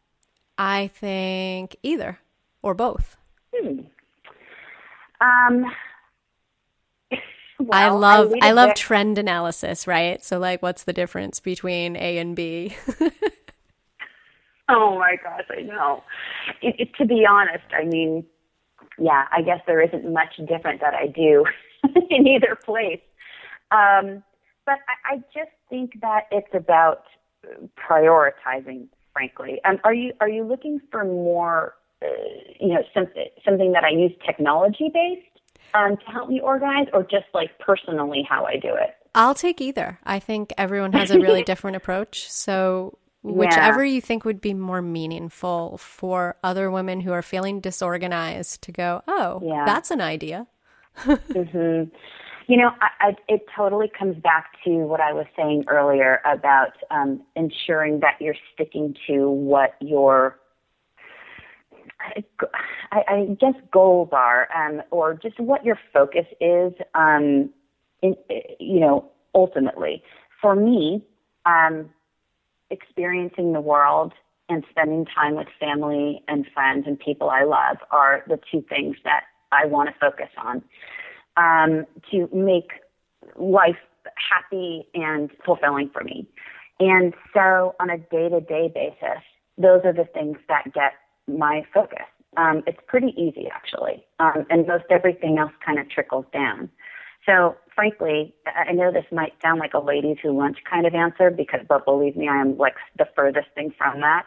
[0.59, 2.19] I think either
[2.61, 3.17] or both.
[3.55, 3.81] Hmm.
[5.23, 5.65] Um,
[7.59, 8.77] well, I love I, I love bit.
[8.77, 10.23] trend analysis, right?
[10.23, 12.77] So like what's the difference between A and B?
[14.69, 16.05] oh my gosh, I know.
[16.61, 18.27] It, it, to be honest, I mean,
[18.99, 21.45] yeah, I guess there isn't much different that I do
[22.11, 23.01] in either place.
[23.71, 24.23] Um,
[24.65, 27.05] but I, I just think that it's about
[27.89, 28.89] prioritizing.
[29.13, 31.75] Frankly, um, are you are you looking for more?
[32.03, 32.07] Uh,
[32.61, 35.41] you know, something something that I use technology based
[35.73, 38.95] um, to help me organize, or just like personally how I do it.
[39.15, 39.99] I'll take either.
[40.05, 42.31] I think everyone has a really different approach.
[42.31, 42.99] So
[43.35, 43.95] whichever yeah.
[43.95, 49.03] you think would be more meaningful for other women who are feeling disorganized to go,
[49.09, 49.65] oh, yeah.
[49.65, 50.47] that's an idea.
[50.99, 51.91] mm-hmm.
[52.49, 56.73] You know, I, I, it totally comes back to what I was saying earlier about
[56.91, 60.39] um, ensuring that you're sticking to what your,
[62.93, 66.73] I, I guess, goals are, um, or just what your focus is.
[66.95, 67.51] Um,
[68.03, 68.15] in,
[68.61, 70.03] you know, ultimately,
[70.41, 71.03] for me,
[71.47, 71.91] um,
[72.71, 74.13] experiencing the world
[74.49, 78.97] and spending time with family and friends and people I love are the two things
[79.05, 80.63] that I want to focus on
[81.37, 82.71] um, to make
[83.37, 83.77] life
[84.31, 86.29] happy and fulfilling for me.
[86.79, 89.23] And so on a day to day basis,
[89.59, 90.93] those are the things that get
[91.27, 92.05] my focus.
[92.37, 94.05] Um, it's pretty easy actually.
[94.21, 96.71] Um, and most everything else kind of trickles down.
[97.27, 101.31] So frankly, I know this might sound like a ladies who lunch kind of answer
[101.31, 104.27] because, but believe me, I am like the furthest thing from that.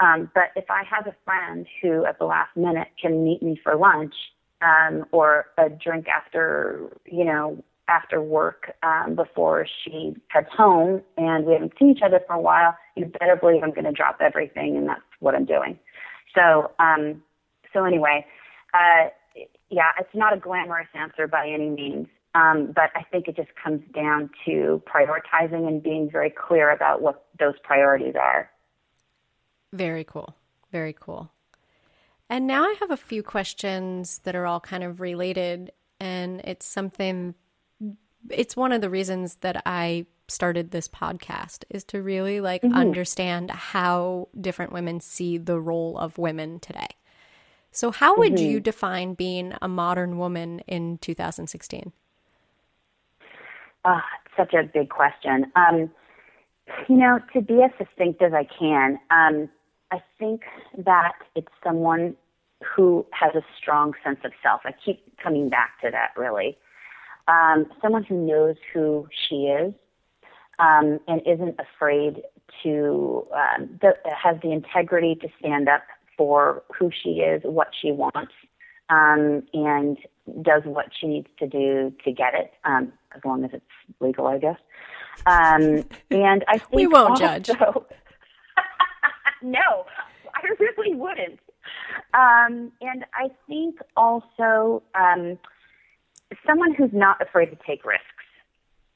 [0.00, 3.60] Um, but if I have a friend who at the last minute can meet me
[3.62, 4.14] for lunch
[4.62, 11.46] um, or a drink after, you know, after work um, before she heads home and
[11.46, 14.18] we haven't seen each other for a while, you better believe I'm going to drop
[14.20, 15.78] everything and that's what I'm doing.
[16.34, 17.22] So, um,
[17.72, 18.26] so anyway,
[18.74, 19.08] uh,
[19.70, 22.08] yeah, it's not a glamorous answer by any means.
[22.38, 27.02] Um, but I think it just comes down to prioritizing and being very clear about
[27.02, 28.50] what those priorities are.
[29.72, 30.34] Very cool.
[30.70, 31.30] Very cool.
[32.30, 35.72] And now I have a few questions that are all kind of related.
[35.98, 37.34] And it's something,
[38.30, 42.74] it's one of the reasons that I started this podcast is to really like mm-hmm.
[42.74, 46.88] understand how different women see the role of women today.
[47.70, 48.50] So, how would mm-hmm.
[48.50, 51.92] you define being a modern woman in 2016?
[53.84, 54.00] Oh,
[54.36, 55.50] such a big question.
[55.56, 55.90] Um,
[56.88, 59.48] you know, to be as succinct as I can, um,
[59.90, 60.42] I think
[60.76, 62.16] that it's someone
[62.62, 64.62] who has a strong sense of self.
[64.64, 66.58] I keep coming back to that, really.
[67.28, 69.74] Um, someone who knows who she is
[70.58, 72.22] um, and isn't afraid
[72.62, 75.82] to, um, that has the integrity to stand up
[76.16, 78.32] for who she is, what she wants,
[78.90, 79.98] um, and
[80.42, 83.64] does what she needs to do to get it, um, as long as it's
[84.00, 84.58] legal, I guess.
[85.26, 87.48] Um, and I think we won't also, judge.
[89.42, 89.86] no,
[90.34, 91.40] I really wouldn't.
[92.14, 95.38] Um, and I think also um,
[96.46, 98.04] someone who's not afraid to take risks.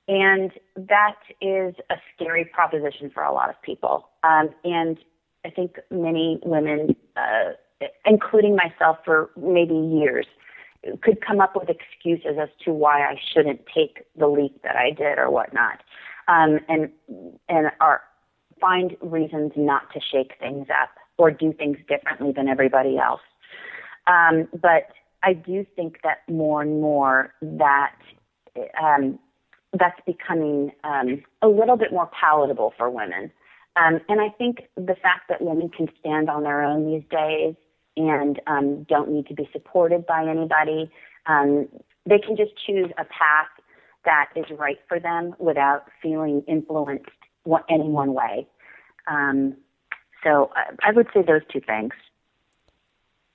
[0.09, 4.09] And that is a scary proposition for a lot of people.
[4.24, 4.98] Um, and
[5.44, 7.52] I think many women uh,
[8.04, 10.26] including myself for maybe years,
[11.02, 14.90] could come up with excuses as to why I shouldn't take the leap that I
[14.90, 15.82] did or whatnot,
[16.28, 16.90] um, and
[17.48, 18.02] and are
[18.60, 23.20] find reasons not to shake things up or do things differently than everybody else.
[24.06, 24.88] Um, but
[25.22, 27.94] I do think that more and more that
[28.82, 29.18] um,
[29.72, 33.30] that's becoming um, a little bit more palatable for women.
[33.76, 37.54] Um, and I think the fact that women can stand on their own these days
[37.97, 40.90] and um, don't need to be supported by anybody.
[41.27, 41.69] Um,
[42.06, 43.48] they can just choose a path
[44.05, 47.06] that is right for them without feeling influenced
[47.69, 48.47] any one way.
[49.06, 49.56] Um,
[50.24, 51.93] so I, I would say those two things.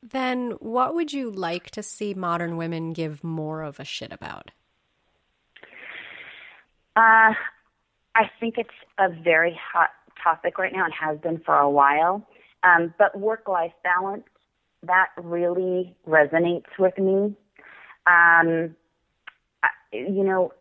[0.03, 4.51] Then, what would you like to see modern women give more of a shit about?
[6.95, 7.33] Uh,
[8.15, 9.89] I think it's a very hot
[10.23, 12.27] topic right now and has been for a while.
[12.63, 14.23] Um, but work life balance
[14.87, 17.35] that really resonates with me.
[18.07, 18.75] Um,
[19.91, 20.53] you know,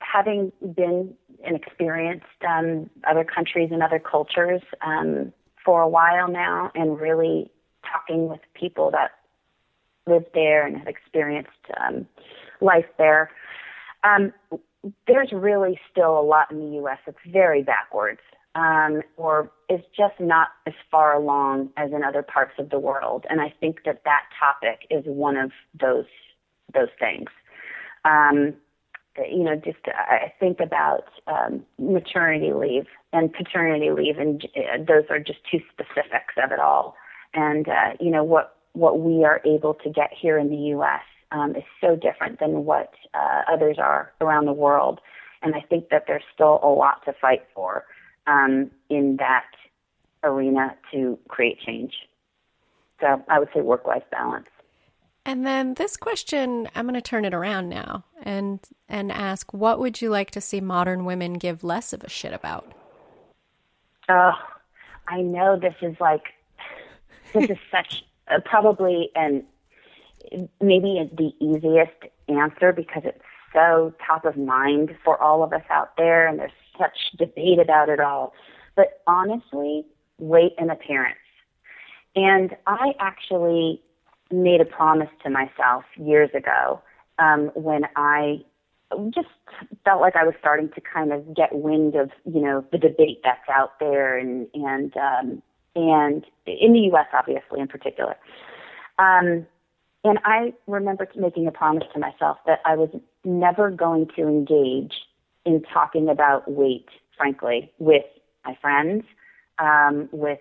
[0.00, 1.14] having been
[1.44, 5.32] and experienced um, other countries and other cultures um,
[5.64, 7.50] for a while now, and really
[7.90, 9.12] talking with people that
[10.06, 11.50] live there and have experienced
[11.80, 12.06] um,
[12.60, 13.30] life there,
[14.04, 14.32] um,
[15.06, 16.98] there's really still a lot in the U.S.
[17.06, 18.20] that's very backwards
[18.60, 23.24] um, or is just not as far along as in other parts of the world.
[23.30, 25.50] And I think that that topic is one of
[25.80, 26.04] those
[26.72, 27.30] those things.
[28.04, 28.54] Um,
[29.16, 35.04] you know, just I think about um, maternity leave and paternity leave, and uh, those
[35.10, 36.96] are just two specifics of it all.
[37.34, 41.02] And uh, you know what what we are able to get here in the U.S.
[41.32, 45.00] Um, is so different than what uh, others are around the world.
[45.42, 47.84] And I think that there's still a lot to fight for
[48.26, 49.46] um, in that
[50.22, 51.94] arena to create change.
[53.00, 54.46] So I would say work life balance.
[55.24, 59.78] And then this question, I'm going to turn it around now and and ask, what
[59.78, 62.72] would you like to see modern women give less of a shit about?
[64.08, 64.32] Oh,
[65.06, 66.24] I know this is like
[67.32, 69.44] this is such uh, probably and
[70.60, 73.20] maybe the easiest answer because it's
[73.52, 77.88] so top of mind for all of us out there, and there's such debate about
[77.88, 78.32] it all.
[78.76, 79.84] But honestly,
[80.18, 81.16] weight and appearance.
[82.16, 83.82] And I actually
[84.30, 86.80] made a promise to myself years ago
[87.18, 88.42] um, when I
[89.10, 89.28] just
[89.84, 93.20] felt like I was starting to kind of get wind of you know the debate
[93.22, 95.42] that's out there and and um,
[95.76, 97.06] and in the U.S.
[97.12, 98.16] obviously in particular.
[98.98, 99.46] Um,
[100.02, 102.88] and I remember making a promise to myself that I was
[103.24, 104.94] never going to engage
[105.44, 108.04] in talking about weight, frankly, with
[108.44, 109.04] my friends,
[109.58, 110.38] um, with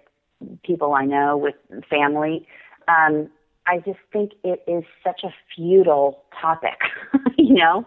[0.63, 1.55] people I know, with
[1.89, 2.47] family.
[2.87, 3.29] Um,
[3.67, 6.79] I just think it is such a futile topic,
[7.37, 7.85] you know,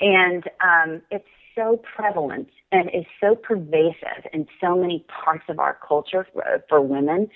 [0.00, 5.78] and um, it's so prevalent and is so pervasive in so many parts of our
[5.86, 7.28] culture for, for women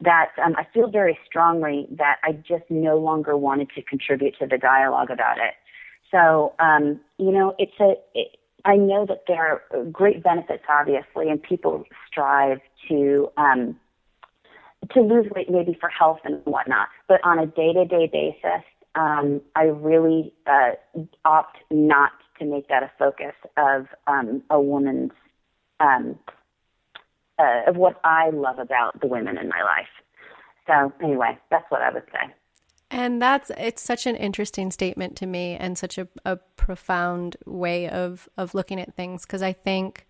[0.00, 4.46] that um, I feel very strongly that I just no longer wanted to contribute to
[4.46, 5.54] the dialogue about it.
[6.10, 7.94] So, um, you know, it's a,
[8.64, 12.58] I know that there are great benefits, obviously, and people strive
[12.88, 13.78] to, um,
[14.92, 16.88] to lose weight maybe for health and whatnot.
[17.08, 18.64] But on a day to day basis,
[18.94, 20.72] um, I really uh,
[21.24, 25.12] opt not to make that a focus of um, a woman's
[25.78, 26.18] um,
[27.38, 29.88] uh, of what I love about the women in my life.
[30.66, 32.34] So anyway, that's what I would say.
[32.90, 37.88] And that's it's such an interesting statement to me and such a, a profound way
[37.88, 40.06] of of looking at things because I think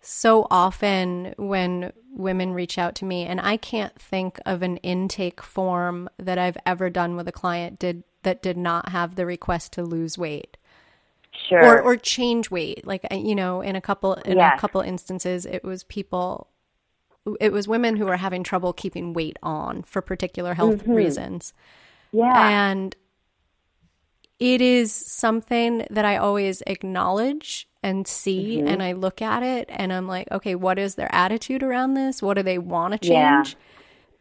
[0.00, 5.42] so often when women reach out to me and I can't think of an intake
[5.42, 9.72] form that I've ever done with a client did that did not have the request
[9.72, 10.56] to lose weight.
[11.48, 11.64] Sure.
[11.64, 12.86] Or or change weight.
[12.86, 14.56] Like you know, in a couple in yes.
[14.56, 16.48] a couple instances it was people
[17.40, 20.92] it was women who were having trouble keeping weight on for particular health mm-hmm.
[20.92, 21.52] reasons.
[22.12, 22.70] Yeah.
[22.70, 22.94] And
[24.38, 28.68] it is something that I always acknowledge and see mm-hmm.
[28.68, 32.22] and I look at it and I'm like, okay, what is their attitude around this?
[32.22, 33.10] What do they want to change?
[33.10, 33.44] Yeah.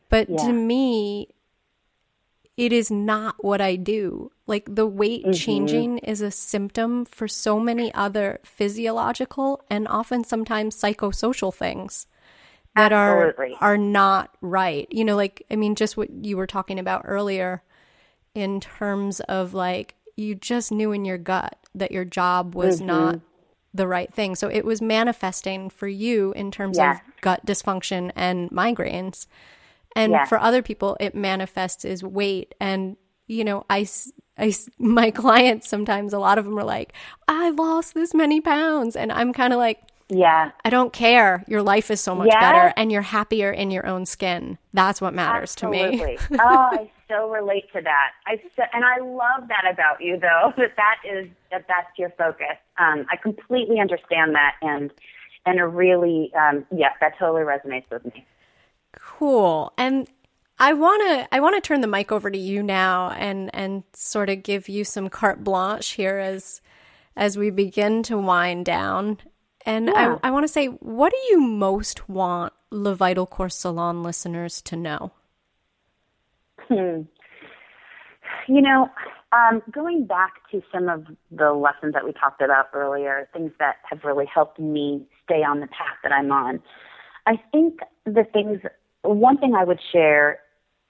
[0.10, 0.38] But yeah.
[0.38, 1.30] to me,
[2.56, 4.32] it is not what I do.
[4.48, 5.34] Like the weight mm-hmm.
[5.34, 12.08] changing is a symptom for so many other physiological and often sometimes psychosocial things
[12.76, 13.56] that Absolutely.
[13.60, 14.88] are are not right.
[14.90, 17.64] You know, like I mean just what you were talking about earlier
[18.38, 22.86] in terms of like you just knew in your gut that your job was mm-hmm.
[22.86, 23.20] not
[23.74, 24.36] the right thing.
[24.36, 29.26] So it was manifesting for you in terms of gut dysfunction and migraines.
[29.96, 32.54] And for other people, it manifests as weight.
[32.62, 32.96] And,
[33.26, 33.88] you know, I,
[34.38, 36.94] I, my clients sometimes, a lot of them are like,
[37.28, 38.96] I lost this many pounds.
[38.96, 40.52] And I'm kind of like, yeah.
[40.64, 41.44] I don't care.
[41.48, 44.60] Your life is so much better and you're happier in your own skin.
[44.74, 45.98] That's what matters Absolutely.
[45.98, 46.18] to me.
[46.40, 48.12] oh, I so relate to that.
[48.26, 52.10] I so, and I love that about you though, that that is that that's your
[52.12, 52.58] focus.
[52.78, 54.92] Um, I completely understand that and
[55.46, 58.26] and really um, yeah, that totally resonates with me.
[58.94, 59.74] Cool.
[59.78, 60.08] And
[60.60, 63.84] I want to I want to turn the mic over to you now and and
[63.94, 66.62] sort of give you some carte blanche here as
[67.16, 69.18] as we begin to wind down.
[69.66, 70.18] And yeah.
[70.24, 74.62] I, I want to say, what do you most want Le Vital Core Salon listeners
[74.64, 75.12] to know?
[76.68, 77.02] Hmm.
[78.48, 78.90] You know,
[79.32, 83.78] um, going back to some of the lessons that we talked about earlier, things that
[83.90, 86.62] have really helped me stay on the path that I'm on,
[87.26, 88.62] I think the things,
[89.02, 90.40] one thing I would share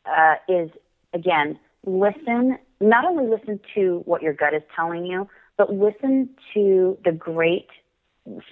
[0.06, 0.70] uh, is,
[1.14, 5.28] again, listen, not only listen to what your gut is telling you,
[5.58, 7.68] but listen to the great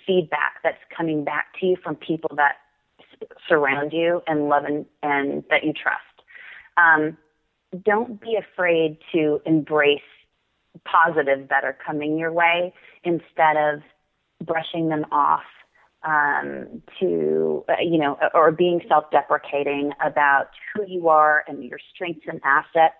[0.07, 2.55] feedback that's coming back to you from people that
[3.47, 6.14] surround you and love and, and that you trust.
[6.77, 7.17] Um,
[7.83, 9.99] don't be afraid to embrace
[10.85, 12.73] positives that are coming your way
[13.03, 13.81] instead of
[14.45, 15.43] brushing them off
[16.03, 21.79] um, to, uh, you know, or being self deprecating about who you are and your
[21.93, 22.95] strengths and assets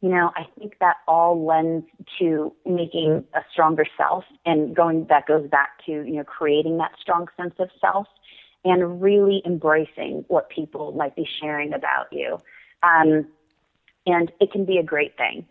[0.00, 1.86] you know, I think that all lends
[2.20, 6.92] to making a stronger self and going, that goes back to, you know, creating that
[7.00, 8.06] strong sense of self
[8.64, 12.38] and really embracing what people might be sharing about you.
[12.82, 13.26] Um,
[14.06, 15.46] and it can be a great thing.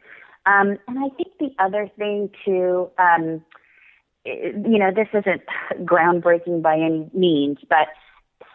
[0.46, 3.44] Um, and I think the other thing too, um,
[4.26, 5.42] you know, this isn't
[5.86, 7.88] groundbreaking by any means, but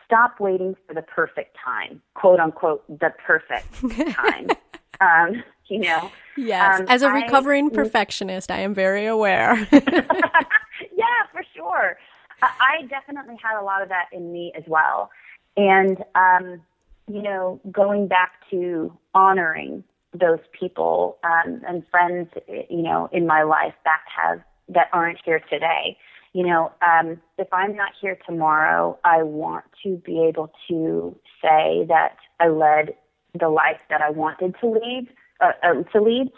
[0.05, 3.73] stop waiting for the perfect time, quote unquote, the perfect
[4.15, 4.49] time.
[5.01, 6.11] um, you know.
[6.37, 9.55] Yes, um, as a recovering I, perfectionist, I am very aware.
[9.73, 11.99] yeah, for sure.
[12.43, 15.11] I definitely had a lot of that in me as well,
[15.57, 16.63] and um,
[17.09, 23.43] you know, going back to honoring those people um, and friends, you know, in my
[23.43, 25.97] life that have that aren't here today.
[26.33, 31.85] You know, um, if I'm not here tomorrow, I want to be able to say
[31.89, 32.95] that I led
[33.39, 35.09] the life that I wanted to lead,
[35.41, 36.31] uh, uh, to lead,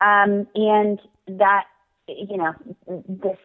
[0.00, 1.64] um, and that
[2.08, 2.52] you know
[3.08, 3.38] this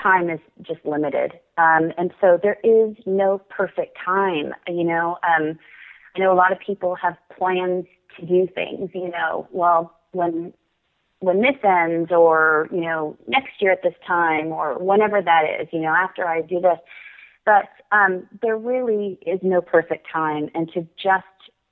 [0.00, 4.52] time is just limited, um, and so there is no perfect time.
[4.68, 5.58] You know, um,
[6.14, 7.86] I know a lot of people have plans
[8.18, 8.90] to do things.
[8.94, 10.52] You know, well, when
[11.20, 15.68] when this ends, or you know, next year at this time, or whenever that is.
[15.72, 16.78] You know, after I do this.
[17.44, 21.24] But um, there really is no perfect time, and to just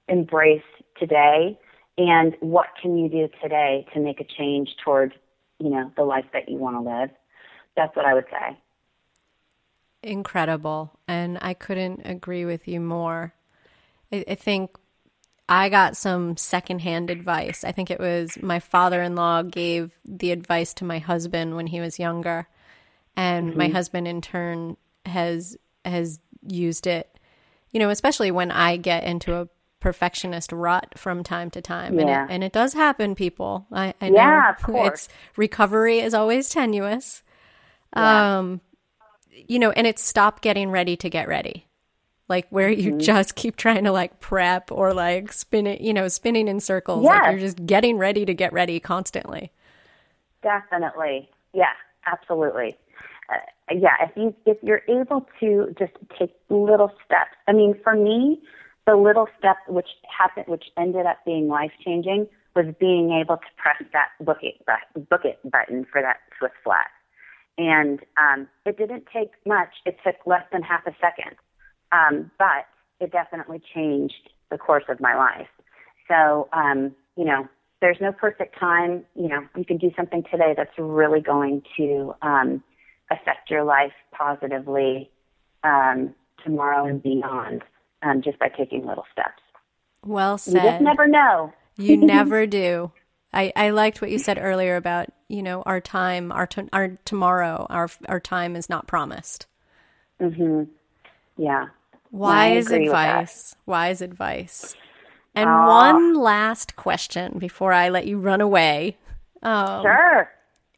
[0.09, 0.63] embrace
[0.99, 1.59] today
[1.99, 5.15] and what can you do today to make a change toward
[5.59, 7.11] you know the life that you want to live
[7.77, 8.57] that's what i would say
[10.03, 13.35] incredible and i couldn't agree with you more
[14.13, 14.77] I, I think
[15.49, 17.65] I got some secondhand advice.
[17.65, 21.67] I think it was my father in law gave the advice to my husband when
[21.67, 22.47] he was younger.
[23.17, 23.59] And mm-hmm.
[23.59, 27.19] my husband in turn has has used it,
[27.71, 29.49] you know, especially when I get into a
[29.81, 31.99] perfectionist rut from time to time.
[31.99, 32.01] Yeah.
[32.01, 33.67] And, it, and it does happen, people.
[33.73, 35.07] I, I know of course.
[35.07, 37.23] it's recovery is always tenuous.
[37.95, 38.39] Yeah.
[38.39, 38.61] Um,
[39.33, 41.67] you know, and it's stop getting ready to get ready
[42.29, 43.01] like where you mm-hmm.
[43.01, 47.05] just keep trying to like prep or like spin it, you know, spinning in circles.
[47.05, 47.23] Yes.
[47.23, 49.51] Like you're just getting ready to get ready constantly.
[50.43, 51.29] Definitely.
[51.53, 51.73] Yeah,
[52.07, 52.77] absolutely.
[53.31, 57.31] Uh, yeah, I think if you're able to just take little steps.
[57.47, 58.41] I mean, for me,
[58.87, 59.89] the little step which
[60.19, 64.55] happened, which ended up being life changing, was being able to press that book it,
[65.09, 66.91] book it button for that Swiss flat.
[67.59, 69.69] And um, it didn't take much.
[69.87, 71.37] It took less than half a second.
[71.93, 72.67] Um, but
[73.01, 75.49] it definitely changed the course of my life.
[76.09, 77.49] So, um, you know,
[77.81, 79.05] there's no perfect time.
[79.15, 82.63] You know, you can do something today that's really going to um,
[83.11, 85.11] affect your life positively
[85.65, 86.15] um,
[86.45, 87.63] tomorrow and beyond
[88.03, 89.43] um, just by taking little steps.
[90.05, 90.55] Well said.
[90.55, 91.53] You just never know.
[91.77, 92.93] you never do.
[93.33, 96.99] I, I liked what you said earlier about you know our time, our t- our
[97.05, 99.47] tomorrow, our our time is not promised.
[100.21, 100.69] Mhm.
[101.39, 101.67] Yeah.
[102.13, 103.57] Wise advice.
[103.67, 104.77] Wise advice.
[105.35, 105.67] And Aww.
[105.67, 108.99] one last question before I let you run away.
[109.43, 110.31] Um, sure.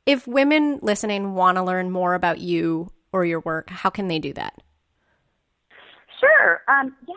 [0.06, 4.20] If women listening want to learn more about you or your work, how can they
[4.20, 4.54] do that?
[6.20, 6.62] Sure.
[6.68, 7.14] Um, yeah.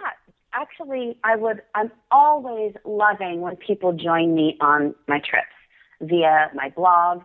[0.54, 1.62] Actually, I would.
[1.76, 5.46] I'm always loving when people join me on my trips
[6.02, 7.22] via my blog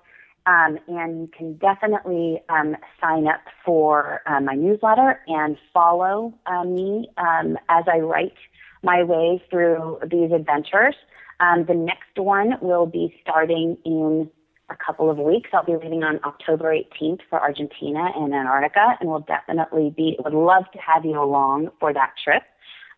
[0.47, 6.65] um, and you can definitely um, sign up for uh, my newsletter and follow uh,
[6.65, 8.35] me um, as I write
[8.83, 10.97] my way through these adventures.
[11.41, 14.31] Um, the next one will be starting in
[14.69, 15.51] a couple of weeks.
[15.53, 20.35] I'll be leaving on October 18th for Argentina and Antarctica, and we'll definitely be would
[20.35, 22.43] love to have you along for that trip.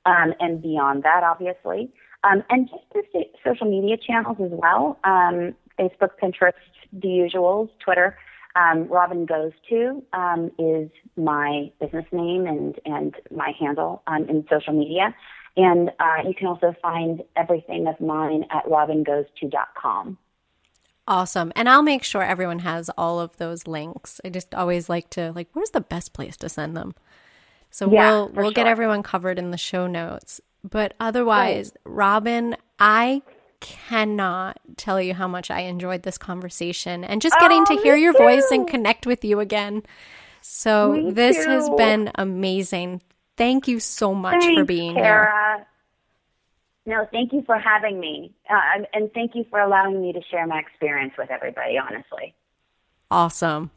[0.06, 1.90] Um, and beyond that, obviously,
[2.24, 4.98] um, and just the social media channels as well.
[5.78, 6.52] Facebook, Pinterest,
[6.92, 8.16] the usuals, Twitter.
[8.56, 14.46] Um, Robin Goes To um, is my business name and, and my handle um, in
[14.48, 15.14] social media.
[15.56, 20.18] And uh, you can also find everything of mine at robingoes2.com.
[21.06, 21.52] Awesome.
[21.54, 24.20] And I'll make sure everyone has all of those links.
[24.24, 26.94] I just always like to like where's the best place to send them?
[27.70, 28.52] So yeah, we'll we'll sure.
[28.52, 30.40] get everyone covered in the show notes.
[30.62, 33.20] But otherwise, Robin, I
[33.64, 37.96] cannot tell you how much I enjoyed this conversation and just getting oh, to hear
[37.96, 38.18] your too.
[38.18, 39.82] voice and connect with you again.
[40.42, 41.50] So me this too.
[41.50, 43.00] has been amazing.
[43.38, 45.66] Thank you so much Thanks, for being here.
[46.86, 48.34] No, thank you for having me.
[48.48, 52.34] Uh, and thank you for allowing me to share my experience with everybody, honestly.
[53.10, 53.70] Awesome.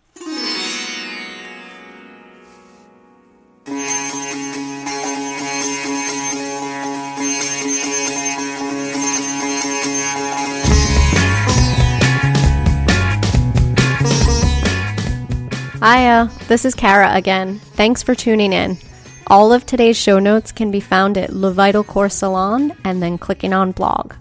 [15.79, 17.59] Hiya, this is Kara again.
[17.59, 18.79] Thanks for tuning in.
[19.27, 23.19] All of today's show notes can be found at Le Vital Core Salon and then
[23.19, 24.15] clicking on blog.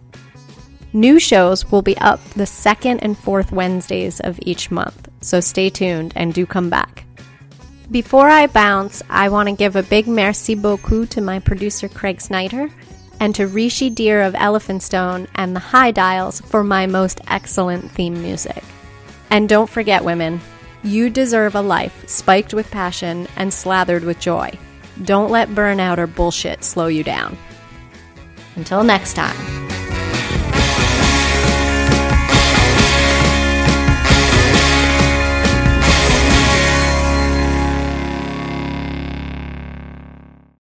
[0.92, 5.70] New shows will be up the second and fourth Wednesdays of each month, so stay
[5.70, 7.04] tuned and do come back.
[7.90, 12.20] Before I bounce, I want to give a big merci beaucoup to my producer Craig
[12.20, 12.68] Snyder
[13.18, 17.90] and to Rishi Dhir of Elephant Stone and the High Dials for my most excellent
[17.92, 18.62] theme music.
[19.30, 20.42] And don't forget, women,
[20.86, 24.50] you deserve a life spiked with passion and slathered with joy.
[25.02, 27.36] Don't let burnout or bullshit slow you down.
[28.56, 29.36] Until next time.